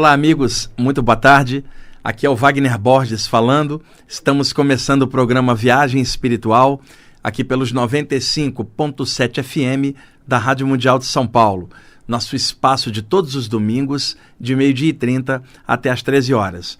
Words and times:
Olá, 0.00 0.14
amigos, 0.14 0.70
muito 0.78 1.02
boa 1.02 1.14
tarde. 1.14 1.62
Aqui 2.02 2.24
é 2.24 2.30
o 2.30 2.34
Wagner 2.34 2.78
Borges 2.78 3.26
falando. 3.26 3.82
Estamos 4.08 4.50
começando 4.50 5.02
o 5.02 5.06
programa 5.06 5.54
Viagem 5.54 6.00
Espiritual, 6.00 6.80
aqui 7.22 7.44
pelos 7.44 7.70
95.7 7.70 9.42
FM 9.42 9.94
da 10.26 10.38
Rádio 10.38 10.66
Mundial 10.66 10.98
de 10.98 11.04
São 11.04 11.26
Paulo. 11.26 11.68
Nosso 12.08 12.34
espaço 12.34 12.90
de 12.90 13.02
todos 13.02 13.34
os 13.34 13.46
domingos, 13.46 14.16
de 14.40 14.56
meio-dia 14.56 14.88
e 14.88 14.94
30 14.94 15.42
até 15.66 15.90
às 15.90 16.02
13 16.02 16.32
horas. 16.32 16.78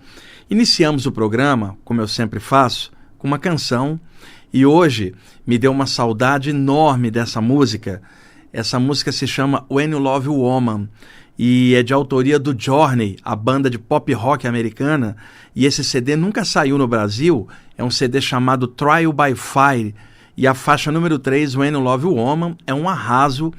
Iniciamos 0.49 1.05
o 1.05 1.13
programa, 1.13 1.77
como 1.85 2.01
eu 2.01 2.09
sempre 2.09 2.41
faço, 2.41 2.91
com 3.19 3.27
uma 3.29 3.39
canção 3.39 4.01
e 4.51 4.65
hoje 4.65 5.15
me 5.47 5.59
deu 5.59 5.73
uma 5.73 5.87
saudade 5.87 6.49
enorme 6.49 7.11
dessa 7.11 7.39
música. 7.39 8.01
Essa 8.51 8.81
música 8.81 9.13
se 9.13 9.27
chama 9.27 9.67
When 9.71 9.91
You 9.91 9.99
Love 9.99 10.29
a 10.29 10.33
Woman 10.33 10.89
e 11.43 11.75
é 11.75 11.83
de 11.83 11.95
autoria 11.95 12.39
do 12.39 12.55
Journey, 12.55 13.17
a 13.25 13.35
banda 13.35 13.71
de 13.71 13.79
pop 13.79 14.13
rock 14.13 14.47
americana. 14.47 15.17
E 15.57 15.65
esse 15.65 15.83
CD 15.83 16.15
nunca 16.15 16.45
saiu 16.45 16.77
no 16.77 16.87
Brasil. 16.87 17.49
É 17.79 17.83
um 17.83 17.91
CD 17.91 18.21
chamado 18.21 18.67
Trial 18.67 19.11
by 19.11 19.35
Fire. 19.35 19.95
E 20.37 20.47
a 20.47 20.53
faixa 20.53 20.93
número 20.93 21.19
3, 21.19 21.57
When 21.57 21.73
You 21.73 21.81
Love 21.81 22.05
Woman, 22.09 22.59
é 22.67 22.75
um 22.75 22.87
arraso. 22.87 23.55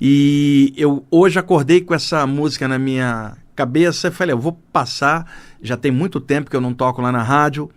E 0.00 0.74
eu 0.76 1.06
hoje 1.08 1.38
acordei 1.38 1.80
com 1.80 1.94
essa 1.94 2.26
música 2.26 2.66
na 2.66 2.80
minha 2.80 3.36
cabeça 3.54 4.08
e 4.08 4.10
falei, 4.10 4.34
eu 4.34 4.40
vou 4.40 4.58
passar, 4.72 5.24
já 5.62 5.76
tem 5.76 5.92
muito 5.92 6.18
tempo 6.18 6.50
que 6.50 6.56
eu 6.56 6.60
não 6.60 6.74
toco 6.74 7.00
lá 7.00 7.12
na 7.12 7.22
rádio. 7.22 7.70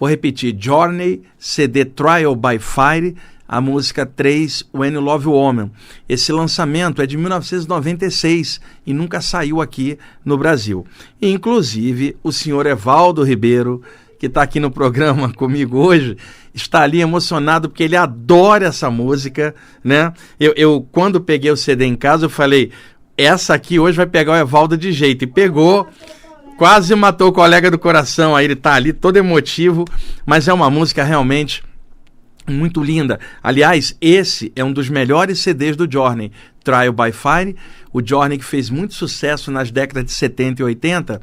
Vou 0.00 0.08
repetir, 0.08 0.56
Journey, 0.58 1.22
CD 1.38 1.84
Trial 1.84 2.34
by 2.34 2.58
Fire, 2.58 3.14
a 3.48 3.60
música 3.60 4.04
3, 4.04 4.64
When 4.74 4.94
You 4.94 5.00
Love 5.00 5.28
Woman. 5.28 5.70
Esse 6.08 6.32
lançamento 6.32 7.00
é 7.00 7.06
de 7.06 7.16
1996 7.16 8.60
e 8.86 8.92
nunca 8.92 9.20
saiu 9.20 9.60
aqui 9.60 9.98
no 10.24 10.36
Brasil. 10.36 10.84
E, 11.20 11.30
inclusive, 11.30 12.16
o 12.22 12.32
senhor 12.32 12.66
Evaldo 12.66 13.22
Ribeiro, 13.22 13.82
que 14.18 14.26
está 14.26 14.42
aqui 14.42 14.58
no 14.58 14.70
programa 14.70 15.32
comigo 15.34 15.78
hoje, 15.78 16.16
está 16.52 16.82
ali 16.82 17.00
emocionado 17.00 17.68
porque 17.68 17.84
ele 17.84 17.96
adora 17.96 18.66
essa 18.66 18.90
música, 18.90 19.54
né? 19.84 20.12
Eu, 20.40 20.52
eu 20.56 20.88
quando 20.90 21.20
peguei 21.20 21.50
o 21.50 21.56
CD 21.56 21.84
em 21.84 21.94
casa, 21.94 22.24
eu 22.24 22.30
falei, 22.30 22.72
essa 23.16 23.54
aqui 23.54 23.78
hoje 23.78 23.96
vai 23.96 24.06
pegar 24.06 24.32
o 24.32 24.36
Evaldo 24.36 24.76
de 24.76 24.92
jeito. 24.92 25.22
E 25.24 25.26
pegou, 25.26 25.88
quase 26.56 26.94
matou 26.94 27.28
o 27.28 27.32
colega 27.32 27.70
do 27.70 27.78
coração. 27.78 28.34
Aí 28.34 28.44
ele 28.44 28.54
está 28.54 28.74
ali 28.74 28.92
todo 28.92 29.16
emotivo, 29.16 29.84
mas 30.24 30.48
é 30.48 30.52
uma 30.52 30.70
música 30.70 31.04
realmente 31.04 31.62
muito 32.48 32.82
linda. 32.82 33.18
Aliás, 33.42 33.96
esse 34.00 34.52
é 34.54 34.64
um 34.64 34.72
dos 34.72 34.88
melhores 34.88 35.40
CDs 35.40 35.76
do 35.76 35.90
Journey, 35.90 36.32
Trial 36.62 36.92
by 36.92 37.12
Fire. 37.12 37.56
O 37.92 38.04
Journey 38.04 38.38
que 38.38 38.44
fez 38.44 38.70
muito 38.70 38.94
sucesso 38.94 39.50
nas 39.50 39.70
décadas 39.70 40.04
de 40.04 40.12
70 40.12 40.62
e 40.62 40.64
80. 40.64 41.20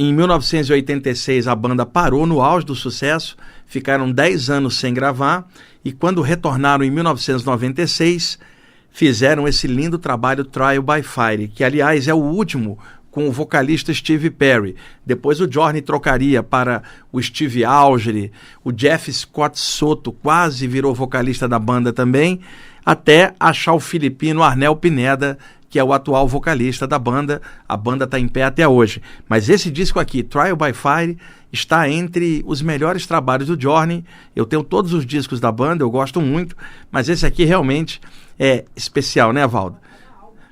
Em 0.00 0.14
1986 0.14 1.48
a 1.48 1.56
banda 1.56 1.84
parou 1.84 2.24
no 2.24 2.40
auge 2.40 2.64
do 2.64 2.74
sucesso, 2.74 3.36
ficaram 3.66 4.12
10 4.12 4.48
anos 4.48 4.76
sem 4.76 4.94
gravar 4.94 5.48
e 5.84 5.90
quando 5.90 6.22
retornaram 6.22 6.84
em 6.84 6.90
1996 6.90 8.38
fizeram 8.90 9.48
esse 9.48 9.66
lindo 9.66 9.98
trabalho 9.98 10.44
Trial 10.44 10.82
by 10.82 11.02
Fire, 11.02 11.48
que 11.48 11.64
aliás 11.64 12.06
é 12.06 12.14
o 12.14 12.18
último 12.18 12.78
com 13.10 13.28
o 13.28 13.32
vocalista 13.32 13.92
Steve 13.92 14.30
Perry. 14.30 14.76
Depois 15.04 15.40
o 15.40 15.50
Journey 15.50 15.82
trocaria 15.82 16.42
para 16.42 16.82
o 17.12 17.22
Steve 17.22 17.64
Algery, 17.64 18.32
o 18.62 18.72
Jeff 18.72 19.12
Scott 19.12 19.58
Soto 19.58 20.12
quase 20.12 20.66
virou 20.66 20.94
vocalista 20.94 21.48
da 21.48 21.58
banda 21.58 21.92
também, 21.92 22.40
até 22.84 23.34
achar 23.38 23.74
o 23.74 23.80
filipino 23.80 24.42
Arnel 24.42 24.76
Pineda, 24.76 25.38
que 25.70 25.78
é 25.78 25.84
o 25.84 25.92
atual 25.92 26.26
vocalista 26.26 26.86
da 26.86 26.98
banda. 26.98 27.42
A 27.68 27.76
banda 27.76 28.04
está 28.04 28.18
em 28.18 28.26
pé 28.26 28.44
até 28.44 28.66
hoje. 28.66 29.02
Mas 29.28 29.48
esse 29.48 29.70
disco 29.70 30.00
aqui, 30.00 30.22
Trial 30.22 30.56
by 30.56 30.72
Fire, 30.72 31.18
está 31.52 31.88
entre 31.88 32.42
os 32.46 32.62
melhores 32.62 33.06
trabalhos 33.06 33.48
do 33.48 33.60
Journey. 33.60 34.04
Eu 34.34 34.46
tenho 34.46 34.62
todos 34.62 34.92
os 34.92 35.04
discos 35.04 35.40
da 35.40 35.52
banda, 35.52 35.82
eu 35.82 35.90
gosto 35.90 36.20
muito, 36.20 36.56
mas 36.90 37.08
esse 37.08 37.26
aqui 37.26 37.44
realmente 37.44 38.00
é 38.38 38.64
especial, 38.76 39.32
né, 39.32 39.46
Valdo? 39.46 39.76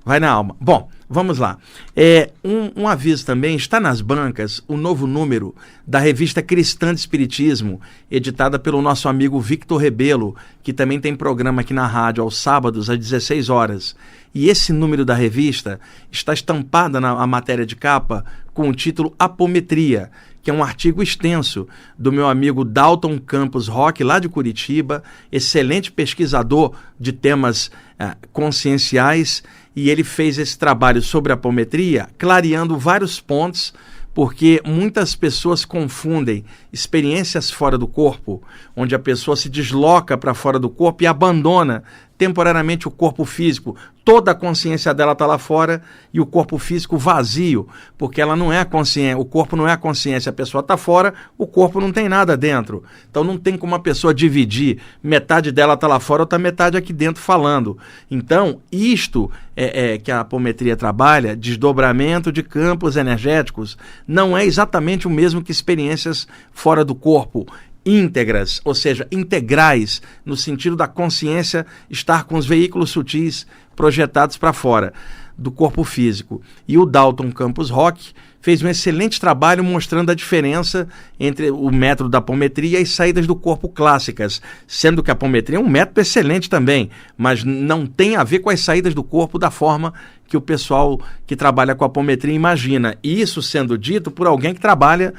Vai 0.04 0.20
na 0.20 0.30
alma. 0.30 0.54
Bom, 0.60 0.88
vamos 1.08 1.38
lá. 1.38 1.58
É, 1.94 2.30
um, 2.44 2.82
um, 2.82 2.88
aviso 2.88 3.24
também: 3.24 3.56
está 3.56 3.80
nas 3.80 4.00
bancas 4.00 4.62
o 4.66 4.76
novo 4.76 5.06
número 5.06 5.54
da 5.86 5.98
revista 5.98 6.42
Cristã 6.42 6.92
de 6.92 7.00
Espiritismo, 7.00 7.80
editada 8.10 8.58
pelo 8.58 8.82
nosso 8.82 9.08
amigo 9.08 9.40
Victor 9.40 9.80
Rebelo, 9.80 10.36
que 10.62 10.72
também 10.72 11.00
tem 11.00 11.14
programa 11.14 11.60
aqui 11.60 11.72
na 11.72 11.86
rádio 11.86 12.22
aos 12.22 12.36
sábados 12.36 12.90
às 12.90 12.98
16 12.98 13.48
horas. 13.48 13.96
E 14.34 14.48
esse 14.48 14.72
número 14.72 15.04
da 15.04 15.14
revista 15.14 15.80
está 16.12 16.34
estampada 16.34 17.00
na 17.00 17.26
matéria 17.26 17.64
de 17.64 17.74
capa 17.74 18.24
com 18.52 18.68
o 18.68 18.74
título 18.74 19.14
Apometria, 19.18 20.10
que 20.46 20.50
é 20.50 20.54
um 20.54 20.62
artigo 20.62 21.02
extenso 21.02 21.66
do 21.98 22.12
meu 22.12 22.28
amigo 22.28 22.64
Dalton 22.64 23.18
Campos 23.18 23.66
Roque, 23.66 24.04
lá 24.04 24.20
de 24.20 24.28
Curitiba, 24.28 25.02
excelente 25.32 25.90
pesquisador 25.90 26.72
de 27.00 27.10
temas 27.10 27.68
eh, 27.98 28.16
conscienciais 28.32 29.42
e 29.74 29.90
ele 29.90 30.04
fez 30.04 30.38
esse 30.38 30.56
trabalho 30.56 31.02
sobre 31.02 31.32
a 31.32 31.34
apometria, 31.34 32.08
clareando 32.16 32.78
vários 32.78 33.20
pontos, 33.20 33.74
porque 34.14 34.62
muitas 34.64 35.16
pessoas 35.16 35.64
confundem 35.64 36.44
experiências 36.72 37.50
fora 37.50 37.76
do 37.76 37.88
corpo, 37.88 38.40
onde 38.76 38.94
a 38.94 39.00
pessoa 39.00 39.36
se 39.36 39.48
desloca 39.48 40.16
para 40.16 40.32
fora 40.32 40.60
do 40.60 40.70
corpo 40.70 41.02
e 41.02 41.08
abandona 41.08 41.82
temporariamente 42.16 42.88
o 42.88 42.90
corpo 42.90 43.24
físico. 43.24 43.76
Toda 44.04 44.30
a 44.30 44.34
consciência 44.34 44.94
dela 44.94 45.12
está 45.12 45.26
lá 45.26 45.36
fora 45.36 45.82
e 46.14 46.20
o 46.20 46.26
corpo 46.26 46.58
físico 46.58 46.96
vazio, 46.96 47.66
porque 47.98 48.20
ela 48.20 48.36
não 48.36 48.52
é 48.52 48.60
a 48.60 48.64
consciência, 48.64 49.18
o 49.18 49.24
corpo 49.24 49.56
não 49.56 49.66
é 49.66 49.72
a 49.72 49.76
consciência, 49.76 50.30
a 50.30 50.32
pessoa 50.32 50.60
está 50.60 50.76
fora, 50.76 51.12
o 51.36 51.44
corpo 51.44 51.80
não 51.80 51.90
tem 51.90 52.08
nada 52.08 52.36
dentro. 52.36 52.84
Então 53.10 53.24
não 53.24 53.36
tem 53.36 53.56
como 53.56 53.74
a 53.74 53.80
pessoa 53.80 54.14
dividir, 54.14 54.78
metade 55.02 55.50
dela 55.50 55.74
está 55.74 55.88
lá 55.88 55.98
fora, 55.98 56.22
outra 56.22 56.38
metade 56.38 56.76
aqui 56.76 56.92
dentro 56.92 57.20
falando. 57.20 57.76
Então, 58.08 58.60
isto 58.70 59.28
é, 59.56 59.94
é 59.94 59.98
que 59.98 60.12
a 60.12 60.20
apometria 60.20 60.76
trabalha, 60.76 61.34
desdobramento 61.34 62.30
de 62.30 62.44
campos 62.44 62.96
energéticos, 62.96 63.76
não 64.06 64.38
é 64.38 64.44
exatamente 64.44 65.08
o 65.08 65.10
mesmo 65.10 65.42
que 65.42 65.50
experiências 65.50 66.28
fora 66.52 66.84
do 66.84 66.94
corpo 66.94 67.44
íntegras, 67.86 68.60
ou 68.64 68.74
seja, 68.74 69.06
integrais, 69.12 70.02
no 70.24 70.36
sentido 70.36 70.74
da 70.74 70.88
consciência 70.88 71.64
estar 71.88 72.24
com 72.24 72.36
os 72.36 72.44
veículos 72.44 72.90
sutis 72.90 73.46
projetados 73.76 74.36
para 74.36 74.52
fora 74.52 74.92
do 75.38 75.52
corpo 75.52 75.84
físico. 75.84 76.42
E 76.66 76.76
o 76.76 76.84
Dalton 76.84 77.30
Campos 77.30 77.70
Rock 77.70 78.12
fez 78.40 78.62
um 78.62 78.68
excelente 78.68 79.20
trabalho 79.20 79.64
mostrando 79.64 80.10
a 80.10 80.14
diferença 80.14 80.88
entre 81.18 81.50
o 81.50 81.70
método 81.70 82.08
da 82.08 82.18
apometria 82.18 82.78
e 82.78 82.82
as 82.82 82.90
saídas 82.90 83.26
do 83.26 83.34
corpo 83.34 83.68
clássicas, 83.68 84.40
sendo 84.66 85.02
que 85.02 85.10
a 85.10 85.14
apometria 85.14 85.58
é 85.58 85.60
um 85.60 85.68
método 85.68 86.00
excelente 86.00 86.48
também, 86.48 86.90
mas 87.16 87.42
não 87.42 87.86
tem 87.86 88.16
a 88.16 88.24
ver 88.24 88.38
com 88.38 88.48
as 88.48 88.60
saídas 88.60 88.94
do 88.94 89.02
corpo 89.02 89.38
da 89.38 89.50
forma 89.50 89.92
que 90.28 90.36
o 90.36 90.40
pessoal 90.40 91.00
que 91.26 91.36
trabalha 91.36 91.74
com 91.74 91.84
a 91.84 91.88
apometria 91.88 92.34
imagina. 92.34 92.96
E 93.02 93.20
isso 93.20 93.42
sendo 93.42 93.76
dito 93.76 94.10
por 94.10 94.26
alguém 94.26 94.54
que 94.54 94.60
trabalha 94.60 95.12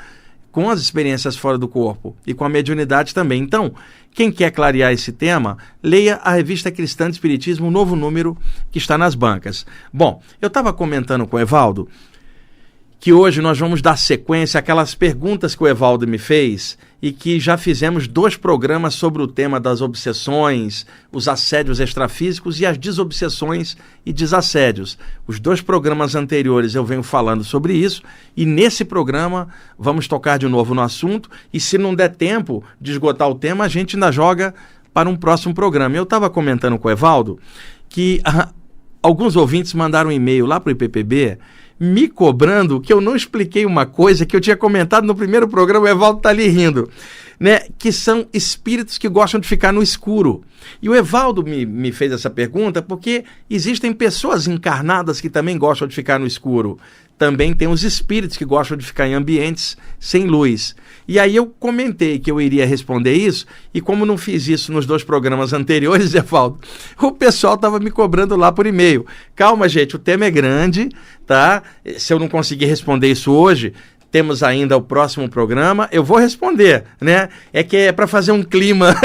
com 0.51 0.69
as 0.69 0.79
experiências 0.79 1.35
fora 1.35 1.57
do 1.57 1.67
corpo 1.67 2.15
e 2.25 2.33
com 2.33 2.43
a 2.43 2.49
mediunidade 2.49 3.13
também. 3.13 3.41
Então, 3.41 3.73
quem 4.11 4.31
quer 4.31 4.51
clarear 4.51 4.91
esse 4.91 5.11
tema, 5.11 5.57
leia 5.81 6.15
a 6.23 6.33
revista 6.33 6.71
Cristã 6.71 7.07
de 7.07 7.15
Espiritismo, 7.15 7.67
um 7.67 7.71
novo 7.71 7.95
número 7.95 8.37
que 8.71 8.77
está 8.77 8.97
nas 8.97 9.13
bancas. 9.13 9.65
Bom, 9.93 10.21
eu 10.41 10.47
estava 10.47 10.73
comentando 10.73 11.27
com 11.27 11.37
o 11.37 11.39
Evaldo 11.39 11.87
que 12.99 13.13
hoje 13.13 13.41
nós 13.41 13.59
vamos 13.59 13.81
dar 13.81 13.95
sequência 13.97 14.59
àquelas 14.59 14.95
perguntas 14.95 15.53
que 15.53 15.63
o 15.63 15.67
Evaldo 15.67 16.07
me 16.07 16.17
fez 16.17 16.77
e 16.99 17.11
que 17.11 17.39
já 17.39 17.55
fizemos 17.57 18.07
dois 18.07 18.35
programas 18.35 18.95
sobre 18.95 19.21
o 19.21 19.27
tema 19.27 19.59
das 19.59 19.81
obsessões, 19.81 20.85
os 21.11 21.27
assédios 21.27 21.79
extrafísicos 21.79 22.59
e 22.59 22.65
as 22.65 22.75
desobsessões 22.75 23.77
e 24.03 24.11
desassédios. 24.11 24.97
Os 25.27 25.39
dois 25.39 25.61
programas 25.61 26.15
anteriores 26.15 26.73
eu 26.73 26.83
venho 26.83 27.03
falando 27.03 27.43
sobre 27.43 27.73
isso 27.73 28.01
e 28.35 28.45
nesse 28.45 28.83
programa 28.83 29.47
vamos 29.77 30.07
tocar 30.07 30.39
de 30.39 30.47
novo 30.47 30.73
no 30.73 30.81
assunto 30.81 31.29
e 31.53 31.59
se 31.59 31.77
não 31.77 31.93
der 31.93 32.15
tempo 32.15 32.63
de 32.81 32.91
esgotar 32.91 33.29
o 33.29 33.35
tema, 33.35 33.65
a 33.65 33.67
gente 33.67 33.95
ainda 33.95 34.11
joga 34.11 34.55
para 34.91 35.07
um 35.07 35.15
próximo 35.15 35.53
programa. 35.53 35.95
Eu 35.95 36.03
estava 36.03 36.31
comentando 36.31 36.79
com 36.79 36.87
o 36.87 36.91
Evaldo 36.91 37.39
que 37.87 38.19
ah, 38.25 38.49
alguns 39.03 39.35
ouvintes 39.35 39.75
mandaram 39.75 40.09
um 40.09 40.13
e-mail 40.13 40.47
lá 40.47 40.59
para 40.59 40.69
o 40.69 40.71
IPPB 40.71 41.37
me 41.79 42.07
cobrando 42.07 42.81
que 42.81 42.91
eu 42.91 42.99
não 42.99 43.15
expliquei 43.15 43.65
uma 43.65 43.85
coisa 43.85 44.25
que 44.25 44.35
eu 44.35 44.41
tinha 44.41 44.57
comentado 44.57 45.05
no 45.05 45.15
primeiro 45.15 45.47
programa, 45.47 45.85
o 45.85 45.89
Evaldo 45.89 46.17
está 46.17 46.29
ali 46.29 46.47
rindo. 46.47 46.89
né, 47.39 47.61
que 47.77 47.91
são 47.91 48.25
espíritos 48.33 48.97
que 48.97 49.07
gostam 49.07 49.39
de 49.39 49.47
ficar 49.47 49.71
no 49.71 49.83
escuro. 49.83 50.43
E 50.81 50.89
o 50.89 50.95
Evaldo 50.95 51.43
me, 51.43 51.65
me 51.65 51.91
fez 51.91 52.11
essa 52.11 52.29
pergunta 52.29 52.81
porque 52.81 53.23
existem 53.49 53.93
pessoas 53.93 54.47
encarnadas 54.47 55.21
que 55.21 55.29
também 55.29 55.57
gostam 55.57 55.87
de 55.87 55.95
ficar 55.95 56.19
no 56.19 56.25
escuro. 56.25 56.79
Também 57.17 57.53
tem 57.53 57.67
os 57.67 57.83
espíritos 57.83 58.37
que 58.37 58.45
gostam 58.45 58.77
de 58.77 58.85
ficar 58.85 59.07
em 59.07 59.15
ambientes 59.15 59.75
sem 59.99 60.25
luz. 60.25 60.75
E 61.07 61.17
aí 61.19 61.35
eu 61.35 61.47
comentei 61.47 62.19
que 62.19 62.29
eu 62.29 62.39
iria 62.39 62.65
responder 62.65 63.13
isso, 63.13 63.45
e 63.73 63.81
como 63.81 64.05
não 64.05 64.17
fiz 64.17 64.47
isso 64.47 64.71
nos 64.71 64.85
dois 64.85 65.03
programas 65.03 65.53
anteriores, 65.53 66.13
Evaldo, 66.15 66.59
o 67.01 67.11
pessoal 67.11 67.55
estava 67.55 67.79
me 67.79 67.89
cobrando 67.89 68.35
lá 68.35 68.51
por 68.51 68.67
e-mail. 68.67 69.05
Calma, 69.35 69.67
gente, 69.67 69.95
o 69.95 69.99
tema 69.99 70.25
é 70.25 70.31
grande, 70.31 70.89
tá? 71.25 71.63
Se 71.97 72.13
eu 72.13 72.19
não 72.19 72.27
conseguir 72.27 72.65
responder 72.65 73.09
isso 73.09 73.31
hoje, 73.31 73.73
temos 74.11 74.43
ainda 74.43 74.77
o 74.77 74.81
próximo 74.81 75.29
programa. 75.29 75.87
Eu 75.91 76.03
vou 76.03 76.17
responder, 76.17 76.85
né? 76.99 77.29
É 77.51 77.63
que 77.63 77.75
é 77.77 77.91
para 77.91 78.07
fazer 78.07 78.31
um 78.31 78.43
clima. 78.43 78.95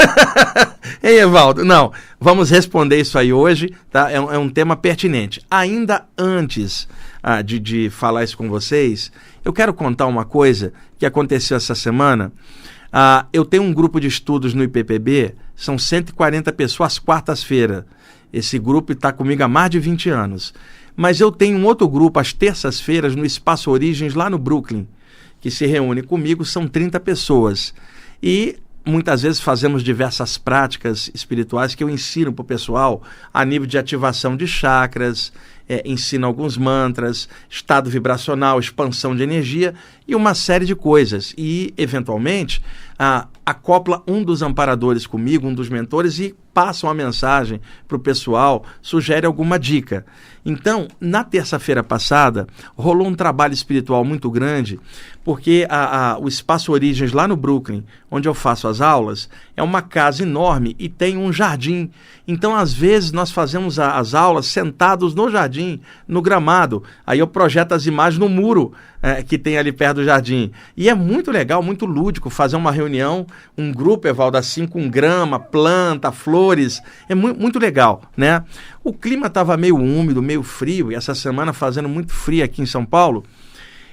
Ei, 1.01 1.19
Evaldo, 1.19 1.65
não. 1.65 1.91
Vamos 2.19 2.49
responder 2.49 2.99
isso 2.99 3.17
aí 3.17 3.33
hoje, 3.33 3.73
tá? 3.91 4.09
É 4.09 4.19
um, 4.19 4.31
é 4.31 4.37
um 4.37 4.49
tema 4.49 4.75
pertinente. 4.75 5.41
Ainda 5.49 6.05
antes 6.17 6.87
ah, 7.21 7.41
de, 7.41 7.59
de 7.59 7.89
falar 7.89 8.23
isso 8.23 8.37
com 8.37 8.49
vocês, 8.49 9.11
eu 9.43 9.51
quero 9.51 9.73
contar 9.73 10.07
uma 10.07 10.25
coisa 10.25 10.73
que 10.97 11.05
aconteceu 11.05 11.57
essa 11.57 11.75
semana. 11.75 12.31
Ah, 12.91 13.25
eu 13.33 13.43
tenho 13.43 13.63
um 13.63 13.73
grupo 13.73 13.99
de 13.99 14.07
estudos 14.07 14.53
no 14.53 14.63
IPPB, 14.63 15.35
são 15.55 15.77
140 15.77 16.51
pessoas 16.53 16.99
quartas-feiras. 16.99 17.83
Esse 18.31 18.57
grupo 18.57 18.93
está 18.93 19.11
comigo 19.11 19.43
há 19.43 19.47
mais 19.47 19.69
de 19.69 19.79
20 19.79 20.09
anos. 20.09 20.53
Mas 20.95 21.19
eu 21.19 21.31
tenho 21.31 21.57
um 21.57 21.65
outro 21.65 21.87
grupo 21.87 22.19
às 22.19 22.33
terças-feiras 22.33 23.15
no 23.15 23.25
Espaço 23.25 23.71
Origens, 23.71 24.13
lá 24.13 24.29
no 24.29 24.37
Brooklyn, 24.37 24.87
que 25.41 25.49
se 25.49 25.65
reúne 25.65 26.03
comigo, 26.03 26.45
são 26.45 26.67
30 26.67 26.99
pessoas. 26.99 27.73
E 28.21 28.57
muitas 28.85 29.21
vezes 29.21 29.39
fazemos 29.39 29.83
diversas 29.83 30.37
práticas 30.37 31.09
espirituais 31.13 31.73
que 31.73 31.83
eu 31.83 31.89
ensino 31.89 32.33
para 32.33 32.43
o 32.43 32.45
pessoal 32.45 33.01
a 33.33 33.43
nível 33.43 33.67
de 33.67 33.77
ativação 33.77 34.35
de 34.35 34.45
chakras, 34.47 35.31
é, 35.73 35.81
ensino 35.85 36.27
alguns 36.27 36.57
mantras, 36.57 37.27
estado 37.49 37.89
vibracional, 37.89 38.59
expansão 38.59 39.15
de 39.15 39.23
energia 39.23 39.73
e 40.07 40.15
uma 40.15 40.35
série 40.35 40.65
de 40.65 40.75
coisas. 40.75 41.33
E, 41.37 41.73
eventualmente, 41.77 42.61
a, 42.97 43.27
acopla 43.45 44.03
um 44.07 44.23
dos 44.23 44.41
amparadores 44.41 45.07
comigo, 45.07 45.47
um 45.47 45.53
dos 45.53 45.69
mentores, 45.69 46.19
e 46.19 46.35
passa 46.53 46.85
uma 46.85 46.93
mensagem 46.93 47.59
para 47.87 47.97
o 47.97 47.99
pessoal, 47.99 48.63
sugere 48.81 49.25
alguma 49.25 49.57
dica. 49.57 50.05
Então, 50.45 50.87
na 50.99 51.23
terça-feira 51.23 51.83
passada, 51.83 52.47
rolou 52.75 53.07
um 53.07 53.15
trabalho 53.15 53.53
espiritual 53.53 54.03
muito 54.05 54.29
grande, 54.29 54.79
porque 55.23 55.65
a, 55.69 56.11
a, 56.11 56.19
o 56.19 56.27
Espaço 56.27 56.71
Origens, 56.71 57.11
lá 57.11 57.27
no 57.27 57.35
Brooklyn, 57.35 57.83
onde 58.11 58.27
eu 58.27 58.33
faço 58.33 58.67
as 58.67 58.81
aulas, 58.81 59.29
é 59.55 59.63
uma 59.63 59.81
casa 59.81 60.21
enorme 60.23 60.75
e 60.77 60.89
tem 60.89 61.17
um 61.17 61.31
jardim. 61.31 61.89
Então, 62.27 62.55
às 62.55 62.73
vezes, 62.73 63.11
nós 63.11 63.31
fazemos 63.31 63.79
a, 63.79 63.97
as 63.97 64.13
aulas 64.13 64.45
sentados 64.45 65.15
no 65.15 65.29
jardim, 65.31 65.62
no 66.07 66.21
gramado. 66.21 66.83
Aí 67.05 67.19
eu 67.19 67.27
projeto 67.27 67.73
as 67.73 67.85
imagens 67.85 68.19
no 68.19 68.29
muro 68.29 68.73
é, 69.01 69.21
que 69.21 69.37
tem 69.37 69.57
ali 69.57 69.71
perto 69.71 69.97
do 69.97 70.03
jardim. 70.05 70.51
E 70.75 70.89
é 70.89 70.95
muito 70.95 71.29
legal, 71.31 71.61
muito 71.61 71.85
lúdico 71.85 72.29
fazer 72.29 72.55
uma 72.55 72.71
reunião, 72.71 73.25
um 73.57 73.71
grupo, 73.71 74.07
Evaldo, 74.07 74.37
assim, 74.37 74.65
com 74.65 74.89
grama, 74.89 75.39
planta, 75.39 76.11
flores. 76.11 76.81
É 77.09 77.15
mu 77.15 77.33
muito 77.35 77.59
legal, 77.59 78.03
né? 78.15 78.43
O 78.83 78.93
clima 78.93 79.27
estava 79.27 79.57
meio 79.57 79.75
úmido, 79.75 80.21
meio 80.21 80.43
frio, 80.43 80.91
e 80.91 80.95
essa 80.95 81.13
semana 81.13 81.53
fazendo 81.53 81.89
muito 81.89 82.13
frio 82.13 82.43
aqui 82.43 82.61
em 82.61 82.65
São 82.65 82.85
Paulo. 82.85 83.23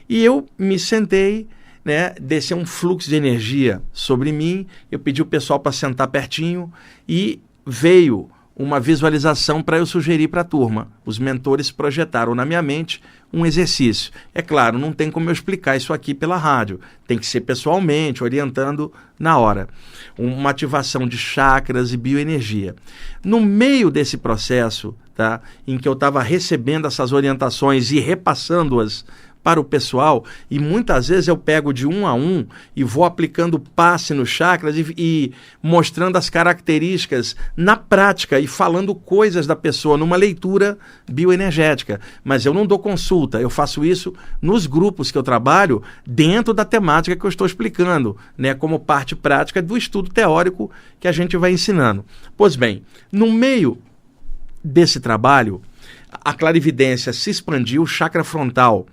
E 0.09 0.25
eu 0.25 0.47
me 0.59 0.79
sentei, 0.79 1.47
né, 1.85 2.15
desceu 2.21 2.57
um 2.57 2.67
fluxo 2.67 3.09
de 3.09 3.15
energia 3.15 3.81
sobre 3.93 4.33
mim. 4.33 4.67
Eu 4.91 4.99
pedi 4.99 5.23
o 5.23 5.27
pessoal 5.27 5.61
para 5.61 5.73
sentar 5.73 6.09
pertinho 6.09 6.73
e 7.09 7.41
veio 7.65 8.29
uma 8.61 8.79
visualização 8.79 9.63
para 9.63 9.79
eu 9.79 9.87
sugerir 9.87 10.29
para 10.29 10.43
a 10.43 10.45
turma. 10.45 10.89
Os 11.07 11.19
mentores 11.19 11.71
projetaram 11.71 12.35
na 12.35 12.45
minha 12.45 12.61
mente 12.61 13.01
um 13.33 13.47
exercício. 13.47 14.13
É 14.35 14.43
claro, 14.43 14.79
não 14.79 14.93
tem 14.93 15.11
como 15.11 15.31
eu 15.31 15.33
explicar 15.33 15.79
isso 15.79 15.95
aqui 15.95 16.13
pela 16.13 16.37
rádio. 16.37 16.79
Tem 17.07 17.17
que 17.17 17.27
ser 17.27 17.41
pessoalmente, 17.41 18.23
orientando 18.23 18.93
na 19.19 19.39
hora. 19.39 19.67
Uma 20.19 20.51
ativação 20.51 21.09
de 21.09 21.17
chakras 21.17 21.95
e 21.95 21.97
bioenergia. 21.97 22.77
No 23.25 23.41
meio 23.41 23.91
desse 23.91 24.19
processo, 24.19 24.95
tá, 25.15 25.41
em 25.67 25.79
que 25.79 25.89
eu 25.89 25.95
estava 25.95 26.23
recebendo 26.23 26.87
essas 26.87 27.13
orientações 27.13 27.91
e 27.91 27.99
repassando-as 27.99 29.07
para 29.43 29.61
o 29.61 29.65
pessoal 29.65 30.25
e 30.51 30.59
muitas 30.59 31.09
vezes 31.09 31.29
eu 31.29 31.37
pego 31.37 31.73
de 31.73 31.87
um 31.87 32.07
a 32.07 32.15
um 32.15 32.47
e 32.75 32.85
vou 32.85 33.05
aplicando 33.05 33.59
passe 33.59 34.13
nos 34.13 34.29
chakras 34.29 34.77
e, 34.77 34.95
e, 34.97 35.33
mostrando 35.63 36.17
as 36.17 36.29
características 36.29 37.35
na 37.57 37.77
prática 37.77 38.39
e 38.39 38.47
falando 38.47 38.95
coisas 38.95 39.47
da 39.47 39.57
pessoa 39.57 39.97
numa 39.97 40.17
leitura 40.17 40.79
bioenergética. 41.11 42.01
Mas 42.23 42.45
eu 42.45 42.53
não 42.53 42.67
dou 42.67 42.79
consulta, 42.79 43.41
eu 43.41 43.51
faço 43.51 43.85
isso 43.85 44.15
nos 44.41 44.67
grupos 44.67 45.11
que 45.11 45.19
eu 45.19 45.23
trabalho 45.23 45.83
dentro 46.07 46.53
da 46.53 46.65
temática 46.65 47.17
que 47.17 47.25
eu 47.25 47.31
estou 47.31 47.47
explicando, 47.47 48.17
né, 48.37 48.55
como 48.55 48.79
parte 48.79 49.17
prática 49.17 49.63
do 49.63 49.77
estudo 49.77 50.11
teórico 50.11 50.71
que 50.99 51.09
a 51.09 51.13
gente 51.13 51.37
vai 51.37 51.53
ensinando. 51.53 52.05
Pois 52.37 52.57
bem, 52.57 52.83
no 53.11 53.31
meio 53.33 53.79
desse 54.63 55.01
trabalho, 55.01 55.63
a 56.11 56.35
clarividência 56.35 57.13
se 57.13 57.31
expandiu, 57.31 57.83
o 57.83 57.87
chakra 57.87 58.23
frontal 58.23 58.87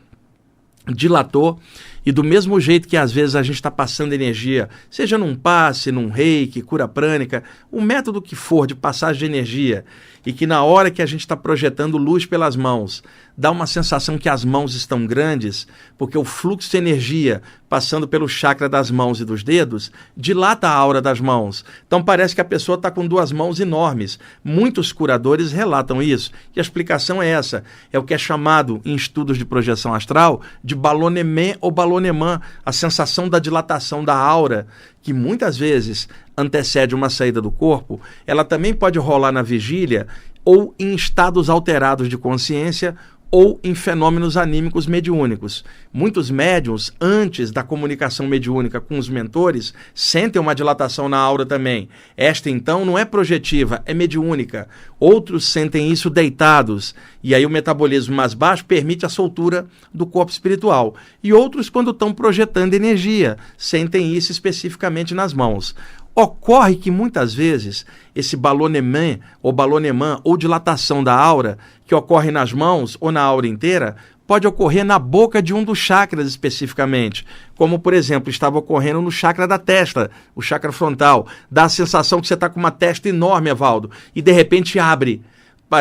dilatou 0.94 1.60
e 2.06 2.12
do 2.12 2.24
mesmo 2.24 2.60
jeito 2.60 2.88
que 2.88 2.96
às 2.96 3.12
vezes 3.12 3.36
a 3.36 3.44
gente 3.44 3.56
está 3.56 3.70
passando 3.70 4.14
energia, 4.14 4.70
seja 4.90 5.18
num 5.18 5.36
passe, 5.36 5.92
num 5.92 6.10
reiki, 6.10 6.62
cura 6.62 6.88
prânica, 6.88 7.44
o 7.72 7.82
método 7.82 8.22
que 8.22 8.36
for 8.36 8.66
de 8.66 8.74
passagem 8.74 9.20
de 9.20 9.26
energia, 9.26 9.84
e 10.26 10.32
que 10.32 10.48
na 10.48 10.64
hora 10.64 10.90
que 10.90 11.02
a 11.02 11.06
gente 11.06 11.22
está 11.22 11.36
projetando 11.36 11.98
luz 11.98 12.26
pelas 12.26 12.56
mãos, 12.56 13.04
dá 13.38 13.52
uma 13.52 13.68
sensação 13.68 14.18
que 14.18 14.28
as 14.28 14.44
mãos 14.44 14.74
estão 14.74 15.06
grandes, 15.06 15.68
porque 15.96 16.18
o 16.18 16.24
fluxo 16.24 16.72
de 16.72 16.78
energia 16.78 17.44
passando 17.70 18.08
pelo 18.08 18.28
chakra 18.28 18.68
das 18.68 18.90
mãos 18.90 19.22
e 19.22 19.26
dos 19.26 19.44
dedos 19.44 19.92
dilata 20.16 20.68
a 20.68 20.74
aura 20.74 21.00
das 21.00 21.20
mãos. 21.20 21.64
Então 21.86 22.02
parece 22.02 22.34
que 22.34 22.42
a 22.42 22.46
pessoa 22.46 22.78
está 22.78 22.90
com 22.90 23.06
duas 23.06 23.32
mãos 23.32 23.60
enormes. 23.60 24.18
Muitos 24.44 24.92
curadores 24.92 25.52
relatam 25.52 26.02
isso. 26.02 26.32
E 26.56 26.60
a 26.60 26.62
explicação 26.62 27.22
é 27.22 27.28
essa: 27.28 27.64
é 27.94 28.00
o 28.00 28.04
que 28.04 28.14
é 28.14 28.18
chamado 28.18 28.82
em 28.84 28.96
estudos 28.96 29.38
de 29.38 29.46
projeção 29.46 29.94
astral 29.94 30.42
de 30.64 30.74
balonement 30.74 31.58
ou 31.62 31.70
balonement, 31.70 32.42
a 32.66 32.72
sensação 32.72 33.30
da 33.30 33.38
dilatação 33.38 34.04
da 34.04 34.16
aura, 34.16 34.66
que 35.04 35.14
muitas 35.14 35.58
vezes 35.58 36.08
antecede 36.36 36.96
uma 36.96 37.10
saída 37.10 37.42
do 37.42 37.52
corpo, 37.52 38.00
ela 38.26 38.44
também 38.44 38.74
pode 38.74 38.98
rolar 38.98 39.32
na 39.32 39.42
vigília 39.42 40.08
ou 40.48 40.74
em 40.80 40.96
estados 40.96 41.50
alterados 41.50 42.08
de 42.08 42.18
consciência 42.18 42.96
ou 43.30 43.60
em 43.64 43.76
fenômenos 43.76 44.38
anímicos 44.38 44.88
mediúnicos. 44.88 45.64
Muitos 45.92 46.32
médiums, 46.32 46.94
antes 47.00 47.52
da 47.52 47.64
comunicação 47.64 48.28
mediúnica 48.28 48.80
com 48.80 48.98
os 48.98 49.10
mentores, 49.10 49.74
sentem 49.94 50.42
uma 50.42 50.56
dilatação 50.56 51.10
na 51.10 51.18
aura 51.18 51.46
também. 51.46 51.90
Esta, 52.16 52.50
então, 52.50 52.86
não 52.86 52.98
é 52.98 53.04
projetiva, 53.04 53.82
é 53.86 53.94
mediúnica. 53.94 54.68
Outros 55.00 55.48
sentem 55.50 55.92
isso 55.92 56.10
deitados, 56.10 56.96
e 57.22 57.36
aí 57.36 57.46
o 57.46 57.50
metabolismo 57.50 58.16
mais 58.16 58.34
baixo 58.34 58.66
permite 58.66 59.06
a 59.06 59.10
soltura 59.10 59.68
do 59.94 60.06
corpo 60.06 60.32
espiritual. 60.32 60.96
E 61.22 61.34
outros, 61.34 61.70
quando 61.70 61.92
estão 61.92 62.14
projetando 62.14 62.74
energia, 62.74 63.38
sentem 63.58 64.16
isso 64.16 64.32
especificamente 64.32 65.14
nas 65.14 65.34
mãos. 65.34 65.76
Ocorre 66.20 66.78
que 66.78 66.90
muitas 66.90 67.32
vezes 67.32 67.86
esse 68.16 68.36
balonement 68.36 69.20
ou 69.40 69.52
balonement 69.52 70.20
ou 70.24 70.36
dilatação 70.36 71.04
da 71.04 71.14
aura 71.14 71.60
que 71.86 71.94
ocorre 71.94 72.32
nas 72.32 72.52
mãos 72.52 72.98
ou 73.00 73.12
na 73.12 73.22
aura 73.22 73.46
inteira 73.46 73.96
pode 74.26 74.48
ocorrer 74.48 74.84
na 74.84 74.98
boca 74.98 75.44
de 75.44 75.54
um 75.54 75.64
dos 75.64 75.78
chakras 75.78 76.28
especificamente, 76.28 77.24
como 77.56 77.78
por 77.78 77.94
exemplo 77.94 78.32
estava 78.32 78.58
ocorrendo 78.58 79.00
no 79.00 79.12
chakra 79.12 79.48
da 79.48 79.60
testa, 79.60 80.10
o 80.36 80.42
chakra 80.42 80.72
frontal. 80.72 81.28
Dá 81.52 81.66
a 81.66 81.70
sensação 81.70 82.20
que 82.20 82.26
você 82.26 82.34
está 82.34 82.50
com 82.50 82.60
uma 82.60 82.72
testa 82.72 83.08
enorme, 83.08 83.52
Evaldo, 83.52 83.92
e 84.16 84.20
de 84.20 84.32
repente 84.32 84.80
abre 84.80 85.22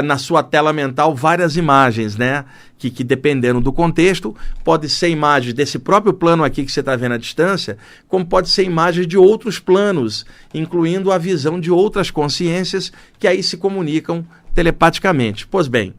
na 0.02 0.18
sua 0.18 0.42
tela 0.42 0.72
mental 0.72 1.14
várias 1.14 1.56
imagens, 1.56 2.16
né? 2.16 2.44
Que, 2.78 2.90
que 2.90 3.04
dependendo 3.04 3.60
do 3.60 3.72
contexto, 3.72 4.36
pode 4.62 4.88
ser 4.88 5.08
imagens 5.08 5.54
desse 5.54 5.78
próprio 5.78 6.12
plano 6.12 6.44
aqui 6.44 6.64
que 6.64 6.72
você 6.72 6.80
está 6.80 6.94
vendo 6.96 7.12
à 7.12 7.18
distância, 7.18 7.78
como 8.08 8.26
pode 8.26 8.48
ser 8.48 8.64
imagens 8.64 9.06
de 9.06 9.16
outros 9.16 9.58
planos, 9.58 10.26
incluindo 10.52 11.10
a 11.10 11.18
visão 11.18 11.58
de 11.58 11.70
outras 11.70 12.10
consciências 12.10 12.92
que 13.18 13.26
aí 13.26 13.42
se 13.42 13.56
comunicam 13.56 14.26
telepaticamente. 14.54 15.46
Pois 15.46 15.68
bem, 15.68 15.94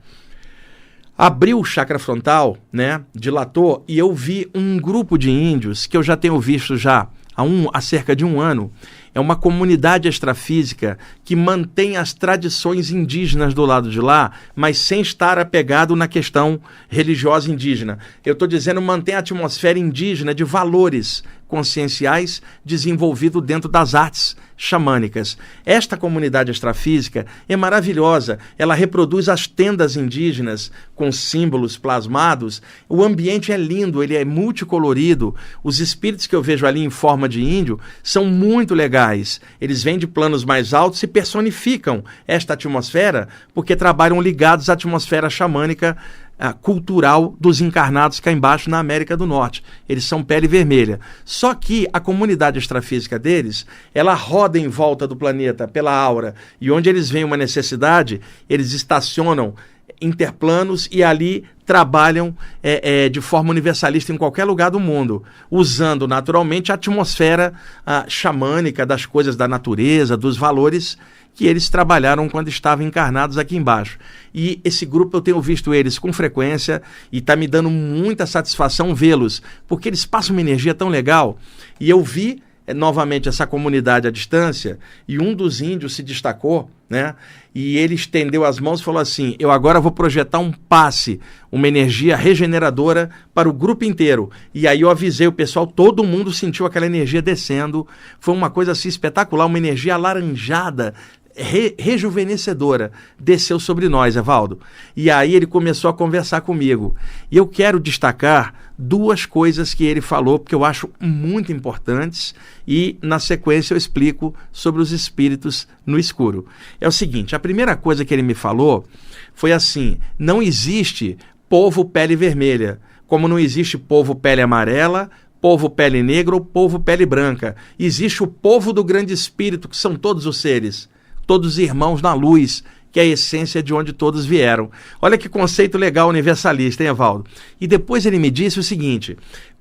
abriu 1.17 1.60
o 1.60 1.65
chakra 1.65 1.98
frontal, 1.98 2.58
né? 2.72 3.01
Dilatou 3.15 3.84
e 3.88 3.98
eu 3.98 4.13
vi 4.13 4.50
um 4.53 4.77
grupo 4.77 5.17
de 5.17 5.32
índios 5.32 5.86
que 5.86 5.98
eu 5.98 6.03
já 6.03 6.15
tenho 6.15 6.39
visto 6.39 6.77
já 6.77 7.08
há, 7.38 7.44
um, 7.44 7.67
há 7.72 7.79
cerca 7.79 8.15
de 8.15 8.25
um 8.25 8.41
ano 8.41 8.72
é 9.13 9.20
uma 9.20 9.36
comunidade 9.36 10.08
extrafísica 10.08 10.98
que 11.25 11.36
mantém 11.36 11.98
as 11.98 12.13
tradições 12.13 12.91
indígenas 12.91 13.51
do 13.51 13.65
lado 13.65 13.89
de 13.89 14.00
lá, 14.00 14.32
mas 14.56 14.77
sem 14.77 15.01
estar 15.01 15.39
apegado 15.39 15.96
na 15.96 16.08
questão 16.08 16.60
religiosa 16.88 17.51
indígena. 17.51 17.98
Eu 18.24 18.34
estou 18.34 18.48
dizendo 18.48 18.79
mantém 18.79 19.15
a 19.15 19.20
atmosfera 19.20 19.79
indígena 19.79 20.36
de 20.36 20.44
valores 20.44 21.24
conscienciais 21.48 22.42
desenvolvido 22.63 23.39
dentro 23.42 23.70
das 23.70 23.96
artes 23.96 24.36
xamânicas. 24.58 25.38
Esta 25.63 25.96
comunidade 25.96 26.51
extrafísica 26.51 27.27
é 27.48 27.56
maravilhosa. 27.56 28.39
Ela 28.58 28.74
reproduz 28.74 29.30
as 29.30 29.46
tendas 29.46 29.96
indígenas 29.96 30.72
com 30.96 31.12
símbolos 31.12 31.77
plasmados. 31.77 32.62
O 32.89 33.04
ambiente 33.04 33.51
é 33.51 33.58
lindo, 33.58 34.01
ele 34.01 34.16
é 34.16 34.25
multicolorido. 34.25 35.36
Os 35.63 35.80
espíritos 35.80 36.25
que 36.25 36.36
eu 36.36 36.42
vejo 36.42 36.66
ali 36.66 36.84
em 36.84 36.89
forma 36.89 37.30
de 37.30 37.42
índio 37.42 37.80
são 38.01 38.25
muito 38.25 38.74
legais. 38.74 39.39
Eles 39.62 39.84
vêm 39.84 40.00
de 40.00 40.08
planos 40.08 40.44
mais 40.44 40.74
altos 40.74 41.04
e 41.04 41.08
personificam 41.08 42.04
esta 42.27 42.54
atmosfera 42.54 43.27
porque 43.54 43.75
trabalham 43.75 44.20
ligados 44.20 44.70
à 44.70 44.74
atmosfera 44.74 45.30
xamânica 45.30 45.96
uh, 46.39 46.53
cultural 46.62 47.36
dos 47.39 47.62
encarnados 47.62 48.20
cá 48.20 48.32
embaixo 48.32 48.70
na 48.70 48.79
América 48.79 49.17
do 49.17 49.25
Norte. 49.25 49.63
Eles 49.88 50.03
são 50.03 50.24
pele 50.24 50.48
vermelha. 50.48 51.00
Só 51.25 51.53
que 51.53 51.88
a 51.91 52.00
comunidade 52.00 52.60
extrafísica 52.60 53.17
deles, 53.20 53.65
ela 53.94 54.13
roda 54.13 54.58
em 54.60 54.67
volta 54.67 55.08
do 55.08 55.15
planeta 55.15 55.67
pela 55.67 55.94
aura. 55.94 56.36
E 56.60 56.72
onde 56.72 56.89
eles 56.89 57.10
veem 57.10 57.25
uma 57.25 57.38
necessidade, 57.38 58.22
eles 58.50 58.74
estacionam 58.74 59.53
interplanos 60.00 60.88
e 60.91 61.03
ali 61.03 61.44
trabalham 61.65 62.36
é, 62.63 63.06
é, 63.06 63.10
de 63.10 63.20
forma 63.20 63.50
universalista 63.50 64.13
em 64.13 64.17
qualquer 64.17 64.46
lugar 64.46 64.72
do 64.72 64.79
mundo, 64.79 65.24
usando 65.51 66.08
naturalmente 66.08 66.72
a 66.72 66.75
atmosfera 66.75 67.53
a, 67.86 68.06
xamânica 68.08 68.86
das 68.86 69.06
coisas 69.06 69.36
da 69.36 69.48
natureza, 69.48 70.15
dos 70.15 70.38
valores 70.38 70.98
que 71.38 71.46
eles 71.46 71.70
trabalharam 71.70 72.27
quando 72.27 72.48
estavam 72.48 72.84
encarnados 72.84 73.38
aqui 73.38 73.56
embaixo. 73.56 74.00
E 74.34 74.60
esse 74.63 74.88
grupo 74.88 75.15
eu 75.15 75.22
tenho 75.22 75.39
visto 75.39 75.72
eles 75.72 76.00
com 76.00 76.12
frequência 76.12 76.82
e 77.12 77.20
está 77.20 77.36
me 77.36 77.48
dando 77.48 77.70
muita 77.70 78.25
satisfação 78.25 78.96
vê-los, 78.96 79.44
porque 79.67 79.88
eles 79.88 80.03
passam 80.03 80.36
uma 80.36 80.41
energia 80.41 80.74
tão 80.74 80.89
legal. 80.89 81.38
E 81.79 81.91
eu 81.91 82.01
vi 82.01 82.41
é, 82.65 82.74
novamente 82.74 83.29
essa 83.29 83.46
comunidade 83.46 84.08
à 84.08 84.12
distância 84.12 84.79
e 85.08 85.20
um 85.20 85.36
dos 85.36 85.62
índios 85.62 85.96
se 85.96 86.01
destacou, 86.01 86.70
né? 86.89 87.13
E 87.53 87.77
ele 87.77 87.96
estendeu 87.96 88.44
as 88.44 88.60
mãos 88.60 88.82
e 88.82 88.84
falou 88.84 89.00
assim: 89.00 89.36
Eu 89.39 89.51
agora 89.51 89.79
vou 89.79 89.91
projetar 89.91 90.39
um 90.39 90.51
passe, 90.51 91.20
uma 91.51 91.67
energia 91.67 92.17
regeneradora 92.17 93.10
para 93.34 93.48
o 93.48 93.53
grupo 93.53 93.86
inteiro. 93.86 94.29
E 94.53 94.67
aí 94.67 94.82
eu 94.82 94.89
avisei 94.89 95.27
o 95.27 95.32
pessoal, 95.32 95.65
todo 95.65 96.03
mundo 96.03 96.34
sentiu 96.34 96.65
aquela 96.65 96.86
energia 96.86 97.22
descendo. 97.22 97.88
Foi 98.20 98.34
uma 98.34 98.50
coisa 98.50 98.74
assim 98.74 98.89
espetacular, 98.89 99.46
uma 99.46 99.58
energia 99.58 99.96
alaranjada, 99.96 100.94
re, 101.38 101.75
rejuvenescedora 101.77 102.91
desceu 103.20 103.60
sobre 103.60 103.88
nós, 103.88 104.15
Evaldo. 104.15 104.60
E 104.96 105.10
aí 105.12 105.36
ele 105.36 105.46
começou 105.46 105.89
a 105.89 105.94
conversar 105.94 106.41
comigo. 106.41 106.96
E 107.32 107.38
eu 107.38 107.48
quero 107.48 107.79
destacar 107.79 108.53
duas 108.77 109.25
coisas 109.25 109.74
que 109.74 109.86
ele 109.86 110.01
falou, 110.01 110.39
porque 110.39 110.56
eu 110.56 110.65
acho 110.65 110.89
muito 111.00 111.51
importantes, 111.51 112.34
e 112.67 112.98
na 113.01 113.20
sequência 113.20 113.74
eu 113.74 113.77
explico 113.77 114.36
sobre 114.51 114.82
os 114.82 114.91
espíritos 114.91 115.67
no 115.86 116.00
escuro. 116.00 116.48
É 116.82 116.88
o 116.88 116.91
seguinte: 116.91 117.36
a 117.36 117.39
primeira 117.39 117.75
coisa 117.75 118.03
que 118.03 118.13
ele 118.13 118.24
me 118.24 118.34
falou 118.34 118.86
foi 119.34 119.51
assim: 119.51 119.98
não 120.17 120.41
existe 120.41 121.17
povo 121.48 121.86
pele 121.86 122.15
vermelha, 122.15 122.79
como 123.06 123.27
não 123.27 123.39
existe 123.39 123.77
povo 123.77 124.13
pele 124.15 124.41
amarela, 124.41 125.10
povo 125.39 125.70
pele 125.70 126.03
negra 126.03 126.36
ou 126.36 126.41
povo 126.41 126.79
pele 126.79 127.06
branca. 127.06 127.56
Existe 127.79 128.24
o 128.24 128.27
povo 128.27 128.74
do 128.74 128.84
grande 128.84 129.13
espírito, 129.13 129.70
que 129.70 129.77
são 129.77 129.96
todos 129.96 130.25
os 130.25 130.41
seres 130.41 130.89
todos 131.28 131.60
irmãos 131.60 132.02
na 132.02 132.14
luz, 132.14 132.64
que 132.92 133.00
é 133.00 133.04
a 133.04 133.06
essência 133.06 133.62
de 133.62 133.74
onde 133.74 133.94
todos 133.94 134.26
vieram. 134.26 134.72
Olha 135.02 135.18
que 135.18 135.30
conceito 135.30 135.78
legal 135.78 136.10
universalista, 136.10 136.82
hein, 136.82 136.90
Evaldo? 136.90 137.26
E 137.62 137.68
depois 137.68 138.06
ele 138.06 138.18
me 138.18 138.32
disse 138.32 138.60
o 138.60 138.64
seguinte: 138.64 139.16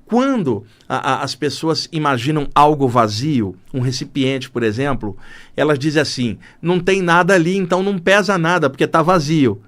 quando 0.05 0.63
a, 0.87 1.13
a, 1.13 1.23
as 1.23 1.35
pessoas 1.35 1.89
imaginam 1.91 2.47
algo 2.55 2.87
vazio, 2.87 3.55
um 3.73 3.81
recipiente, 3.81 4.49
por 4.49 4.63
exemplo, 4.63 5.17
elas 5.55 5.77
dizem 5.77 6.01
assim: 6.01 6.37
não 6.61 6.79
tem 6.79 7.01
nada 7.01 7.35
ali, 7.35 7.57
então 7.57 7.83
não 7.83 7.99
pesa 7.99 8.37
nada, 8.37 8.69
porque 8.69 8.85
está 8.85 9.01
vazio. 9.01 9.61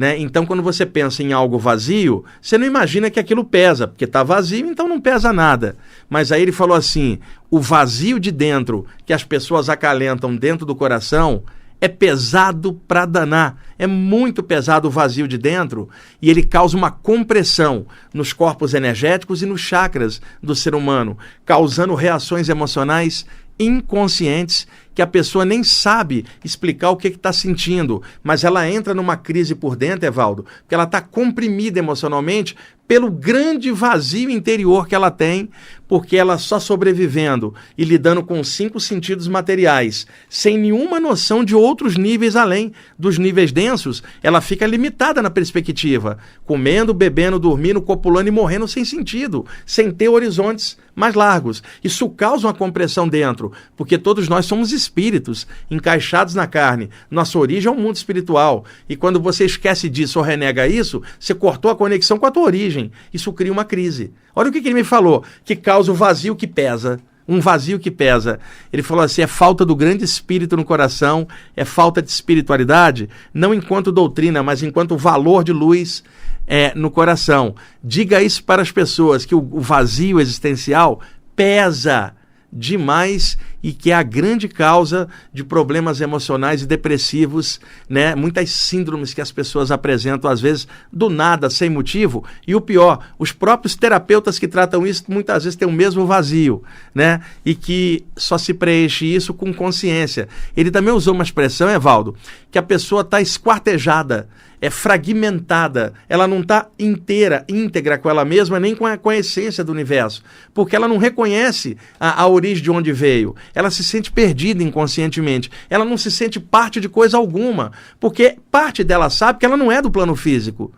Né? 0.00 0.18
Então, 0.18 0.46
quando 0.46 0.62
você 0.62 0.86
pensa 0.86 1.22
em 1.22 1.34
algo 1.34 1.58
vazio, 1.58 2.24
você 2.40 2.56
não 2.56 2.66
imagina 2.66 3.10
que 3.10 3.20
aquilo 3.20 3.44
pesa, 3.44 3.86
porque 3.86 4.06
está 4.06 4.22
vazio, 4.22 4.66
então 4.66 4.88
não 4.88 4.98
pesa 4.98 5.30
nada. 5.30 5.76
Mas 6.08 6.32
aí 6.32 6.40
ele 6.40 6.52
falou 6.52 6.74
assim: 6.74 7.18
o 7.50 7.60
vazio 7.60 8.18
de 8.18 8.32
dentro 8.32 8.86
que 9.04 9.12
as 9.12 9.24
pessoas 9.24 9.68
acalentam 9.68 10.34
dentro 10.34 10.64
do 10.64 10.74
coração 10.74 11.42
é 11.82 11.86
pesado 11.86 12.80
para 12.88 13.04
danar. 13.04 13.62
É 13.78 13.86
muito 13.86 14.42
pesado 14.42 14.88
o 14.88 14.90
vazio 14.90 15.28
de 15.28 15.36
dentro 15.36 15.86
e 16.22 16.30
ele 16.30 16.44
causa 16.44 16.78
uma 16.78 16.90
compressão 16.90 17.84
nos 18.14 18.32
corpos 18.32 18.72
energéticos 18.72 19.42
e 19.42 19.46
nos 19.46 19.60
chakras 19.60 20.18
do 20.42 20.54
ser 20.54 20.74
humano, 20.74 21.18
causando 21.44 21.94
reações 21.94 22.48
emocionais 22.48 23.26
inconscientes 23.58 24.66
que 25.00 25.02
a 25.02 25.06
pessoa 25.06 25.46
nem 25.46 25.64
sabe 25.64 26.26
explicar 26.44 26.90
o 26.90 26.96
que 26.96 27.08
está 27.08 27.32
sentindo, 27.32 28.02
mas 28.22 28.44
ela 28.44 28.68
entra 28.68 28.92
numa 28.92 29.16
crise 29.16 29.54
por 29.54 29.74
dentro, 29.74 30.06
Evaldo, 30.06 30.44
porque 30.60 30.74
ela 30.74 30.84
está 30.84 31.00
comprimida 31.00 31.78
emocionalmente 31.78 32.54
pelo 32.90 33.08
grande 33.08 33.70
vazio 33.70 34.28
interior 34.28 34.88
que 34.88 34.96
ela 34.96 35.12
tem, 35.12 35.48
porque 35.86 36.16
ela 36.16 36.38
só 36.38 36.58
sobrevivendo 36.58 37.52
e 37.78 37.84
lidando 37.84 38.20
com 38.22 38.42
cinco 38.42 38.80
sentidos 38.80 39.28
materiais, 39.28 40.08
sem 40.28 40.58
nenhuma 40.58 40.98
noção 40.98 41.44
de 41.44 41.54
outros 41.54 41.96
níveis 41.96 42.34
além 42.34 42.72
dos 42.98 43.16
níveis 43.16 43.50
densos, 43.50 44.02
ela 44.22 44.40
fica 44.40 44.66
limitada 44.66 45.20
na 45.20 45.30
perspectiva, 45.30 46.18
comendo, 46.44 46.94
bebendo, 46.94 47.40
dormindo, 47.40 47.82
copulando 47.82 48.28
e 48.28 48.32
morrendo 48.32 48.68
sem 48.68 48.84
sentido, 48.84 49.44
sem 49.66 49.90
ter 49.90 50.08
horizontes 50.08 50.76
mais 50.94 51.16
largos. 51.16 51.62
Isso 51.82 52.08
causa 52.10 52.46
uma 52.46 52.54
compressão 52.54 53.08
dentro, 53.08 53.50
porque 53.76 53.98
todos 53.98 54.28
nós 54.28 54.46
somos 54.46 54.70
espíritos 54.70 55.44
encaixados 55.68 56.36
na 56.36 56.46
carne. 56.46 56.88
Nossa 57.10 57.36
origem 57.36 57.68
é 57.68 57.74
um 57.74 57.80
mundo 57.80 57.96
espiritual. 57.96 58.64
E 58.88 58.94
quando 58.94 59.20
você 59.20 59.44
esquece 59.44 59.88
disso 59.88 60.20
ou 60.20 60.24
renega 60.24 60.68
isso, 60.68 61.02
você 61.18 61.34
cortou 61.34 61.68
a 61.68 61.76
conexão 61.76 62.16
com 62.16 62.26
a 62.26 62.30
tua 62.30 62.44
origem. 62.44 62.79
Isso 63.12 63.32
cria 63.32 63.52
uma 63.52 63.64
crise. 63.64 64.12
Olha 64.34 64.48
o 64.48 64.52
que, 64.52 64.60
que 64.60 64.68
ele 64.68 64.74
me 64.74 64.84
falou, 64.84 65.24
que 65.44 65.56
causa 65.56 65.90
o 65.90 65.94
vazio 65.94 66.36
que 66.36 66.46
pesa 66.46 67.00
um 67.30 67.38
vazio 67.38 67.78
que 67.78 67.92
pesa. 67.92 68.40
Ele 68.72 68.82
falou 68.82 69.04
assim: 69.04 69.22
é 69.22 69.26
falta 69.26 69.64
do 69.64 69.76
grande 69.76 70.04
espírito 70.04 70.56
no 70.56 70.64
coração, 70.64 71.28
é 71.56 71.64
falta 71.64 72.02
de 72.02 72.10
espiritualidade, 72.10 73.08
não 73.32 73.54
enquanto 73.54 73.92
doutrina, 73.92 74.42
mas 74.42 74.64
enquanto 74.64 74.96
valor 74.96 75.44
de 75.44 75.52
luz 75.52 76.02
é, 76.44 76.72
no 76.74 76.90
coração. 76.90 77.54
Diga 77.82 78.20
isso 78.20 78.42
para 78.42 78.60
as 78.60 78.72
pessoas 78.72 79.24
que 79.24 79.34
o, 79.34 79.38
o 79.38 79.60
vazio 79.60 80.20
existencial 80.20 81.00
pesa 81.36 82.12
demais 82.52 83.38
e 83.62 83.72
que 83.72 83.90
é 83.90 83.94
a 83.94 84.02
grande 84.02 84.48
causa 84.48 85.08
de 85.32 85.44
problemas 85.44 86.00
emocionais 86.00 86.62
e 86.62 86.66
depressivos, 86.66 87.60
né? 87.88 88.14
Muitas 88.14 88.50
síndromes 88.50 89.14
que 89.14 89.20
as 89.20 89.32
pessoas 89.32 89.70
apresentam 89.70 90.30
às 90.30 90.40
vezes 90.40 90.66
do 90.92 91.08
nada, 91.10 91.50
sem 91.50 91.68
motivo, 91.68 92.24
e 92.46 92.54
o 92.54 92.60
pior, 92.60 93.00
os 93.18 93.32
próprios 93.32 93.74
terapeutas 93.74 94.38
que 94.38 94.48
tratam 94.48 94.86
isso 94.86 95.04
muitas 95.08 95.44
vezes 95.44 95.56
têm 95.56 95.68
o 95.68 95.72
mesmo 95.72 96.06
vazio, 96.06 96.62
né? 96.94 97.20
E 97.44 97.54
que 97.54 98.04
só 98.16 98.38
se 98.38 98.54
preenche 98.54 99.06
isso 99.06 99.34
com 99.34 99.52
consciência. 99.52 100.28
Ele 100.56 100.70
também 100.70 100.92
usou 100.92 101.14
uma 101.14 101.24
expressão, 101.24 101.68
Evaldo, 101.68 102.16
que 102.50 102.58
a 102.58 102.62
pessoa 102.62 103.02
está 103.02 103.20
esquartejada 103.20 104.28
é 104.60 104.68
fragmentada, 104.68 105.94
ela 106.08 106.28
não 106.28 106.40
está 106.40 106.68
inteira, 106.78 107.44
íntegra 107.48 107.96
com 107.96 108.10
ela 108.10 108.24
mesma, 108.24 108.60
nem 108.60 108.74
com 108.74 108.86
a, 108.86 108.98
com 108.98 109.08
a 109.08 109.16
essência 109.16 109.64
do 109.64 109.72
universo, 109.72 110.22
porque 110.52 110.76
ela 110.76 110.86
não 110.86 110.98
reconhece 110.98 111.76
a, 111.98 112.22
a 112.22 112.28
origem 112.28 112.62
de 112.62 112.70
onde 112.70 112.92
veio, 112.92 113.34
ela 113.54 113.70
se 113.70 113.82
sente 113.82 114.10
perdida 114.10 114.62
inconscientemente, 114.62 115.50
ela 115.68 115.84
não 115.84 115.96
se 115.96 116.10
sente 116.10 116.38
parte 116.38 116.80
de 116.80 116.88
coisa 116.88 117.16
alguma, 117.16 117.72
porque 117.98 118.36
parte 118.50 118.82
dela 118.84 119.10
sabe 119.10 119.38
que 119.38 119.46
ela 119.46 119.56
não 119.56 119.70
é 119.70 119.80
do 119.80 119.90
plano 119.90 120.14
físico. 120.16 120.72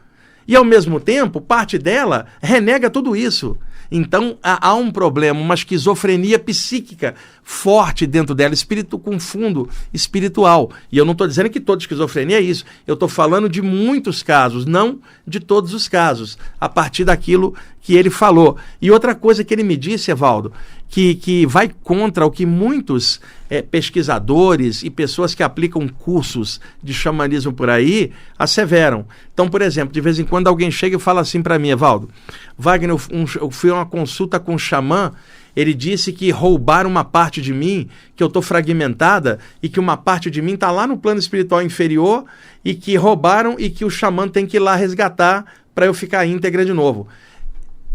E 0.47 0.57
ao 0.57 0.65
mesmo 0.65 0.99
tempo, 0.99 1.41
parte 1.41 1.79
dela 1.79 2.27
renega 2.41 2.91
tudo 2.91 3.15
isso. 3.15 3.57
Então 3.95 4.39
há, 4.43 4.75
um 4.75 4.91
problema, 4.91 5.39
uma 5.39 5.55
esquizofrenia 5.55 6.39
psíquica 6.39 7.15
forte 7.43 8.07
dentro 8.07 8.35
dela, 8.35 8.55
espírito 8.55 8.99
com 8.99 9.21
fundo 9.21 9.69
espiritual. 9.93 10.71
E 10.91 10.97
eu 10.97 11.05
não 11.05 11.13
estou 11.13 11.27
dizendo 11.27 11.51
que 11.51 11.61
toda 11.61 11.83
esquizofrenia 11.83 12.39
é 12.39 12.41
isso. 12.41 12.65
Eu 12.87 12.95
estou 12.95 13.09
falando 13.09 13.51
de 13.51 13.61
muitos 13.61 14.23
casos, 14.23 14.65
não 14.65 14.99
de 15.27 15.39
todos 15.41 15.75
os 15.75 15.89
casos, 15.89 16.39
a 16.59 16.71
partir 16.71 17.05
daquilo 17.05 17.55
que 17.83 17.97
ele 17.97 18.09
falou. 18.09 18.57
E 18.81 18.91
outra 18.91 19.15
coisa 19.15 19.45
que 19.45 19.53
ele 19.53 19.65
me 19.65 19.77
disse, 19.77 20.11
Evaldo, 20.11 20.53
que, 20.89 21.17
que 21.17 21.45
vai 21.45 21.69
contra 21.83 22.25
o 22.25 22.31
que 22.31 22.47
muitos 22.47 23.21
é, 23.51 23.61
pesquisadores 23.61 24.83
e 24.83 24.89
pessoas 24.89 25.35
que 25.35 25.43
aplicam 25.43 25.87
cursos 25.89 26.61
de 26.83 26.95
xamanismo 26.95 27.53
por 27.53 27.69
aí 27.69 28.13
asseveram. 28.39 29.05
Então, 29.35 29.49
por 29.49 29.61
exemplo, 29.61 29.93
de 29.93 30.01
vez 30.01 30.19
em 30.19 30.25
quando 30.25 30.47
alguém 30.47 30.71
chega 30.71 30.97
e 30.97 31.01
fala 31.01 31.21
assim 31.21 31.43
para 31.43 31.59
mim, 31.59 31.71
Evaldo, 31.71 32.09
Wagner, 32.57 32.95
um, 32.95 33.25
eu 33.41 33.51
fui 33.51 33.71
a 33.71 33.75
uma 33.75 33.87
consulta 33.87 34.39
com 34.39 34.55
um 34.55 34.59
xamã 34.59 35.13
ele 35.55 35.75
disse 35.75 36.13
que 36.13 36.31
roubaram 36.31 36.89
uma 36.89 37.05
parte 37.05 37.43
de 37.43 37.53
mim, 37.53 37.89
que 38.17 38.23
eu 38.23 38.27
estou 38.27 38.41
fragmentada 38.41 39.39
e 39.63 39.69
que 39.69 39.79
uma 39.79 39.97
parte 39.97 40.31
de 40.31 40.41
mim 40.41 40.55
está 40.55 40.71
lá 40.71 40.87
no 40.87 40.97
plano 40.97 41.21
espiritual 41.21 41.63
inferior 41.63 42.25
e 42.65 42.75
que 42.75 42.97
roubaram 42.97 43.57
e 43.59 43.69
que 43.69 43.85
o 43.85 43.91
xamã 43.91 44.29
tem 44.29 44.47
que 44.47 44.57
ir 44.57 44.61
lá 44.61 44.75
resgatar 44.75 45.45
para 45.75 45.87
eu 45.87 45.95
ficar 45.95 46.27
íntegra 46.27 46.65
de 46.65 46.73
novo. 46.73 47.07